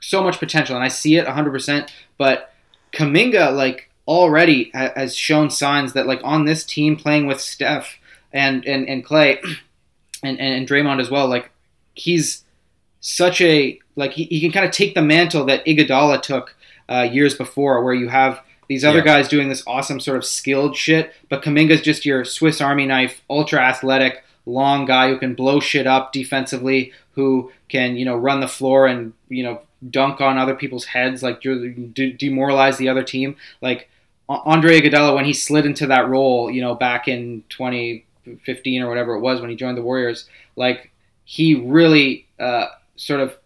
[0.00, 2.52] so much potential and I see it 100% but
[2.92, 7.98] Kuminga like already has shown signs that like on this team playing with Steph
[8.32, 9.40] and and, and Clay
[10.22, 11.50] and, and and Draymond as well like
[11.94, 12.44] he's
[13.00, 16.56] such a like he, he can kind of take the mantle that Iguodala took
[16.88, 19.04] uh, years before where you have these other Yeah.
[19.04, 23.22] guys doing this awesome sort of skilled shit but Kuminga's just your Swiss Army knife
[23.30, 28.40] ultra athletic long guy who can blow shit up defensively who can you know run
[28.40, 33.02] the floor and you know dunk on other people's heads like de- demoralize the other
[33.02, 33.88] team like
[34.28, 39.14] Andre Iguodala when he slid into that role you know back in 2015 or whatever
[39.14, 40.90] it was when he joined the Warriors like
[41.24, 42.66] he really uh,
[42.96, 43.36] sort of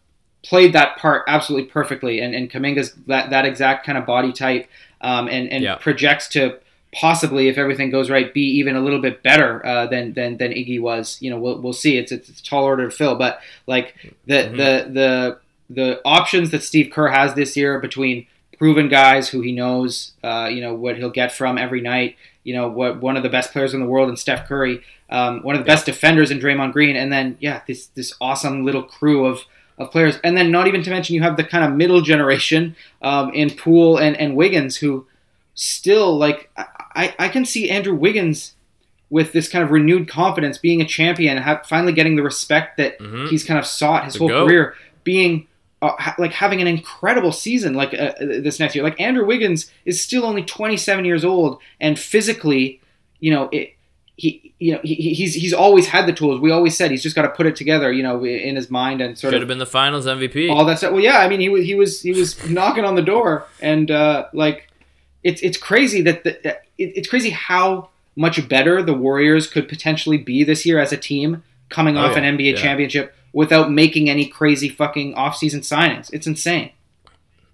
[0.42, 4.68] played that part absolutely perfectly and, and Kuminga's that, that exact kind of body type
[5.01, 5.76] um, and, and Yeah.
[5.76, 6.59] projects to
[6.93, 10.53] possibly if everything goes right be even a little bit better uh, than, than than
[10.53, 11.18] Iggy was.
[11.20, 11.99] You know we'll, we'll see.
[11.99, 13.14] It's, it's a tall order to fill.
[13.16, 13.95] But like
[14.26, 14.57] the Mhm.
[14.57, 15.39] the the
[15.70, 18.26] the options that Steve Kerr has this year between
[18.59, 22.55] proven guys who he knows uh, you know what he'll get from every night you
[22.55, 25.55] know what one of the best players in the world in Steph Curry um, one
[25.55, 29.26] of the best defenders in Draymond Green and then yeah this this awesome little crew
[29.26, 29.45] of
[29.78, 30.18] of players.
[30.24, 33.51] And then not even to mention you have the kind of middle generation um, in
[33.51, 35.07] Poole and, and Wiggins who
[35.55, 36.51] still like
[36.95, 38.55] I, I can see Andrew Wiggins
[39.11, 42.99] with this kind of renewed confidence being a champion ha- finally getting the respect that
[42.99, 43.28] Mhm.
[43.30, 44.47] he's kind of sought his The whole GOAT.
[44.47, 44.74] career
[45.05, 45.47] being
[45.80, 49.24] uh, ha- like having an incredible season like uh, uh, this next year like Andrew
[49.24, 52.80] Wiggins is still only 27 years old and physically
[53.20, 53.74] you know it
[54.16, 57.14] he you know he, he's he's always had the tools we always said he's just
[57.14, 59.49] got to put it together you know in his mind and sort Should of have
[59.49, 60.51] been the Finals MVP.
[60.51, 60.91] all that stuff.
[60.93, 63.89] Well, yeah, I mean, he was he was he was knocking on the door, and
[63.93, 64.68] uh, like
[65.22, 69.68] it's it's crazy that the, that- it, it's crazy how much better the Warriors could
[69.68, 72.61] potentially be this year as a team coming Oh, off yeah, an NBA yeah.
[72.61, 76.11] championship without making any crazy fucking offseason signings.
[76.12, 76.70] It's insane.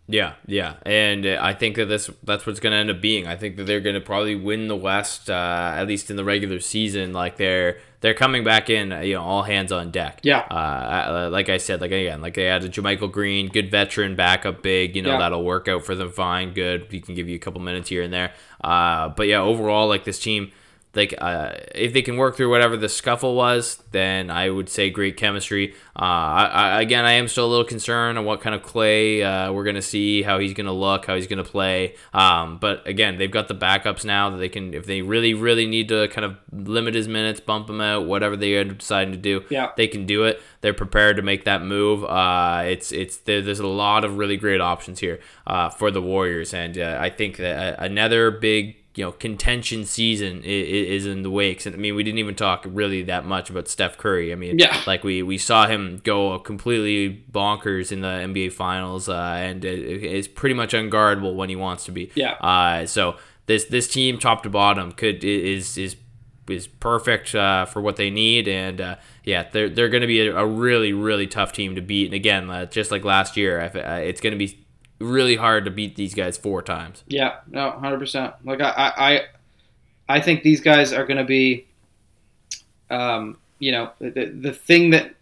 [0.06, 3.26] Yeah, yeah, and I think that this that's what's going to end up being.
[3.26, 6.24] I think that they're going to probably win the West, uh, at least in the
[6.24, 7.14] regular season.
[7.14, 10.20] Like they're they're coming back in, uh, you know, all hands on deck.
[10.22, 10.40] Yeah.
[10.50, 14.62] Uh, uh, like I said, like again, like they added JaMychal Green, good veteran, backup
[14.62, 14.94] big.
[14.94, 15.18] You know Yeah.
[15.20, 16.52] that'll work out for them fine.
[16.52, 18.34] Good, he can give you a couple minutes here and there.
[18.62, 20.52] Uh, but yeah, overall, like this team,
[20.94, 24.90] like uh, if they can work through whatever the scuffle was, then I would say
[24.90, 25.74] great chemistry.
[25.96, 29.22] Uh, I, I, again, I am still a little concerned on what kind of Clay
[29.22, 31.94] uh, we're gonna see, how he's gonna look, how he's gonna play.
[32.12, 35.66] Um, but again, they've got the backups now that they can, if they really, really
[35.66, 39.18] need to kind of limit his minutes, bump him out, whatever they are deciding to
[39.18, 39.70] do, Yeah.
[39.76, 40.42] they can do it.
[40.60, 42.04] They're prepared to make that move.
[42.04, 46.00] Uh, it's it's there, there's a lot of really great options here uh, for the
[46.00, 51.22] Warriors, and uh, I think that another big you know contention season is, is in
[51.22, 51.66] the wakes.
[51.66, 54.32] And I mean, we didn't even talk really that much about Steph Curry.
[54.32, 54.80] I mean, Yeah.
[54.86, 60.28] like we we saw him go completely bonkers in the NBA Finals, uh, and it's
[60.28, 62.10] pretty much unguardable when he wants to be.
[62.14, 62.32] Yeah.
[62.34, 63.16] Uh, so
[63.46, 65.96] this this team, top to bottom, could is is
[66.48, 70.20] is perfect uh, for what they need, and uh, yeah, they're they're going to be
[70.26, 72.04] a, a really really tough team to beat.
[72.06, 74.63] And again, uh, just like last year, uh, it's going to be
[75.04, 77.04] really hard to beat these guys four times.
[77.06, 78.34] Yeah, no, hundred percent.
[78.44, 79.20] Like I, I,
[80.08, 81.66] I- think these guys are going to be,
[82.90, 85.14] um, you know, the the thing that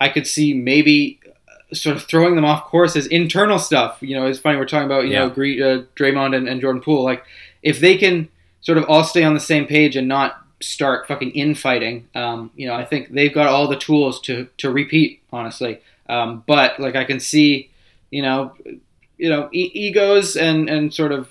[0.00, 3.98] I could see maybe uh, sort of throwing them off course is internal stuff.
[4.00, 5.34] You know, it's funny we're talking about you know Yeah.
[5.34, 7.02] Gre- uh, Draymond and, and Jordan Poole.
[7.04, 7.24] Like
[7.62, 8.28] if they can
[8.60, 12.66] sort of all stay on the same page and not start fucking infighting, um, you
[12.66, 15.22] know, I think they've got all the tools to to repeat.
[15.32, 17.70] Honestly, um, but like I can see,
[18.10, 18.54] you know,
[19.18, 21.28] you know, e- egos and and sort of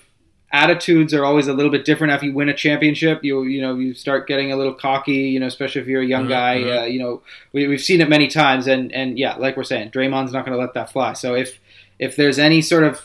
[0.52, 3.22] attitudes are always a little bit different after you win a championship.
[3.24, 5.12] You you know you start getting a little cocky.
[5.30, 6.58] You know, especially if you're a young Mhm, guy.
[6.58, 6.82] mhm.
[6.82, 7.22] Uh, you know,
[7.52, 10.56] we, we've seen it many times, and and yeah, like we're saying, Draymond's not going
[10.56, 11.12] to let that fly.
[11.14, 11.58] So if
[11.98, 13.00] if there's any sort of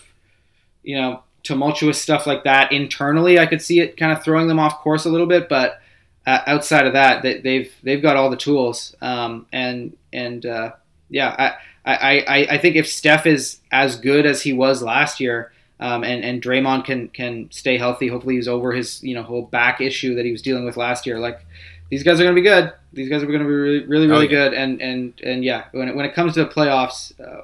[0.83, 4.59] you know tumultuous stuff like that internally, I could see it kind of throwing them
[4.59, 5.77] off course a little bit, but.
[6.23, 10.71] Uh, outside of that, they, they've they've got all the tools, um, and and uh,
[11.09, 11.53] yeah, I,
[11.85, 16.03] I, I, I think if Steph is as good as he was last year, um,
[16.03, 19.81] and and Draymond can can stay healthy, hopefully he's over his you know whole back
[19.81, 21.19] issue that he was dealing with last year.
[21.19, 21.43] Like
[21.89, 22.71] these guys are going to be good.
[22.93, 24.29] These guys are going to be really really, really Oh, yeah.
[24.29, 24.53] good.
[24.53, 27.41] And and and yeah, when it, when it comes to the playoffs, uh,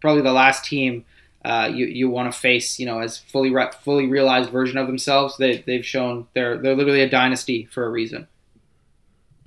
[0.00, 1.04] probably the last team.
[1.44, 4.88] Uh, you, you want to face you know as fully re- fully realized version of
[4.88, 8.26] themselves they, they've shown they're they're literally a dynasty for a reason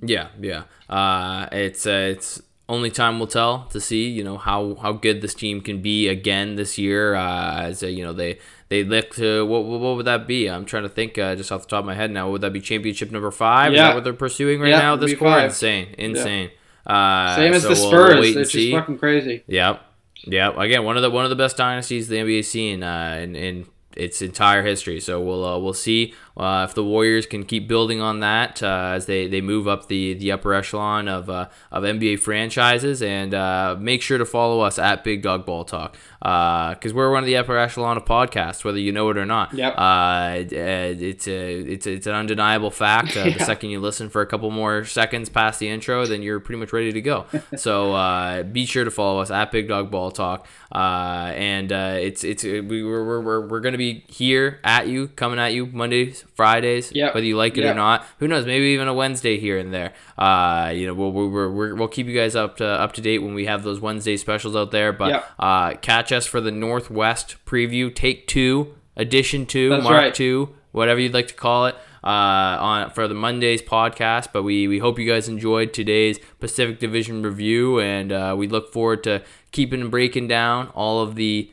[0.00, 0.64] Yeah, yeah.
[0.88, 2.42] Uh, it's uh, it's
[2.72, 6.08] only time will tell to see you know how, how good this team can be
[6.08, 7.14] again this year.
[7.14, 10.48] Uh, as uh, you know they they look to what, what would that be?
[10.48, 12.30] I'm trying to think uh, just off the top of my head now.
[12.30, 13.72] Would that be championship number five?
[13.72, 13.88] Is Yeah.
[13.88, 14.96] that what they're pursuing right Yeah, now?
[14.96, 16.50] This core insane, insane.
[16.86, 19.80] Uh, same as so the Spurs we'll it's just fucking crazy Yep.
[20.24, 20.56] Yep.
[20.58, 23.66] Again, one of the one of the best dynasties the NBA's seen uh, in, in
[23.96, 24.98] its entire history.
[25.00, 28.92] So we'll uh, we'll see uh, if the Warriors can keep building on that uh,
[28.94, 33.02] as they, they move up the, the upper echelon of, uh, of NBA franchises.
[33.02, 37.22] And uh, make sure to follow us at Big Dog Ball Talk because we're one
[37.22, 39.52] of the upper echelon of podcasts, whether you know it or not.
[39.52, 39.74] Yep.
[39.76, 43.16] Uh, it- uh, it's a, it's it's an undeniable fact.
[43.16, 43.38] Uh, Yeah.
[43.38, 46.58] The second you listen for a couple more seconds past the intro, then you're pretty
[46.58, 47.26] much ready to go.
[47.56, 50.46] so uh, be sure to follow us at Big Dog Ball Talk.
[50.74, 55.08] Uh, and uh, it's it's we we're, we're, we're, we're gonna be here at you,
[55.08, 57.14] coming at you Mondays, Fridays, Yep.
[57.14, 57.72] whether you like it Yep.
[57.72, 58.06] or not.
[58.18, 58.44] Who knows?
[58.46, 59.92] Maybe even a Wednesday here and there.
[60.18, 63.18] Uh, you know, we'll we'll, we'll, we'll, keep you guys up to up to date
[63.18, 64.92] when we have those Wednesday specials out there.
[64.92, 65.24] But Yep.
[65.38, 70.14] uh, catch us for the Northwest preview, take two, edition two, That's mark right.
[70.14, 71.76] two, whatever you'd like to call it.
[72.04, 76.80] Uh, on for the Mondays podcast, but we, we hope you guys enjoyed today's Pacific
[76.80, 79.22] Division review, and uh, we look forward to
[79.52, 81.52] keeping and breaking down all of the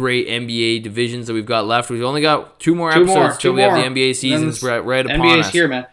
[0.00, 1.90] great NBA divisions that we've got left.
[1.90, 4.78] We've only got two more Two episodes more, till we have the NBA seasons right,
[4.78, 5.52] right upon NBA's us.
[5.52, 5.86] here, man.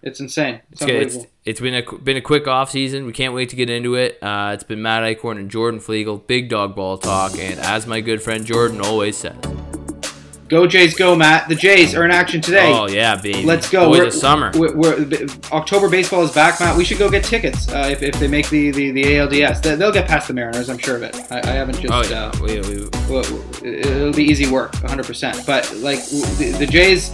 [0.00, 0.60] It's insane.
[0.70, 3.04] It's, It's, it's, it's been a been a quick off season.
[3.04, 4.22] We can't wait to get into it.
[4.22, 8.00] Uh, it's been Matt Eichhorn and Jordan Flegel, Big Dog Ball Talk, and as my
[8.00, 9.34] good friend Jordan always says,
[10.48, 11.46] Go Jays, go Matt.
[11.48, 12.72] The Jays are in action today.
[12.72, 13.88] "Oh yeah, baby, Let's go.
[13.88, 16.74] Boys We're- of summer." We're, we're, October baseball is back, Matt.
[16.76, 19.62] We should go get tickets uh, if, if they make the, the, the ALDS.
[19.62, 21.14] They- They'll get past the Mariners, I'm sure of it.
[21.30, 21.92] I, I haven't just.
[21.92, 23.24] Oh yeah, uh, we, we, well,
[23.62, 25.46] it'll be easy work, 100%.
[25.46, 27.10] But like the, the Jays,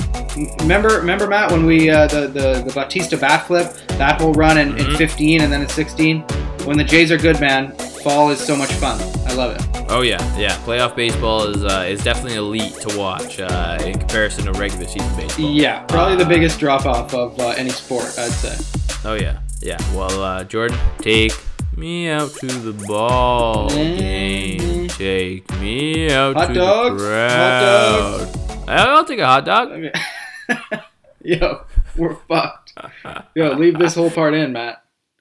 [0.61, 4.59] remember, remember Matt when we uh, the, the the Bautista bat flip that whole run
[4.59, 4.97] in, in Mhm.
[4.97, 6.20] 15 and then in 16.
[6.66, 7.72] When the Jays are good, man,
[8.05, 9.01] fall is so much fun.
[9.26, 9.74] I love it.
[9.89, 10.57] Oh yeah, yeah.
[10.64, 15.14] Playoff baseball is uh, is definitely elite to watch uh, in comparison to regular season
[15.16, 15.47] baseball.
[15.51, 18.57] Yeah, probably the Uh, biggest drop off of uh, any sport, I'd say.
[19.05, 19.78] Oh yeah, yeah.
[19.95, 21.32] Well, uh, Jordan, take
[21.76, 24.89] me out to the ball game.
[24.89, 27.03] Take me out Hot to dogs?
[27.03, 28.68] the Hot crowd.
[28.68, 29.70] I'll take a hot dog.
[29.72, 29.93] Okay.
[31.22, 31.64] Yo,
[31.97, 32.74] we're fucked.
[33.35, 34.84] Yo, leave this whole part in, Matt.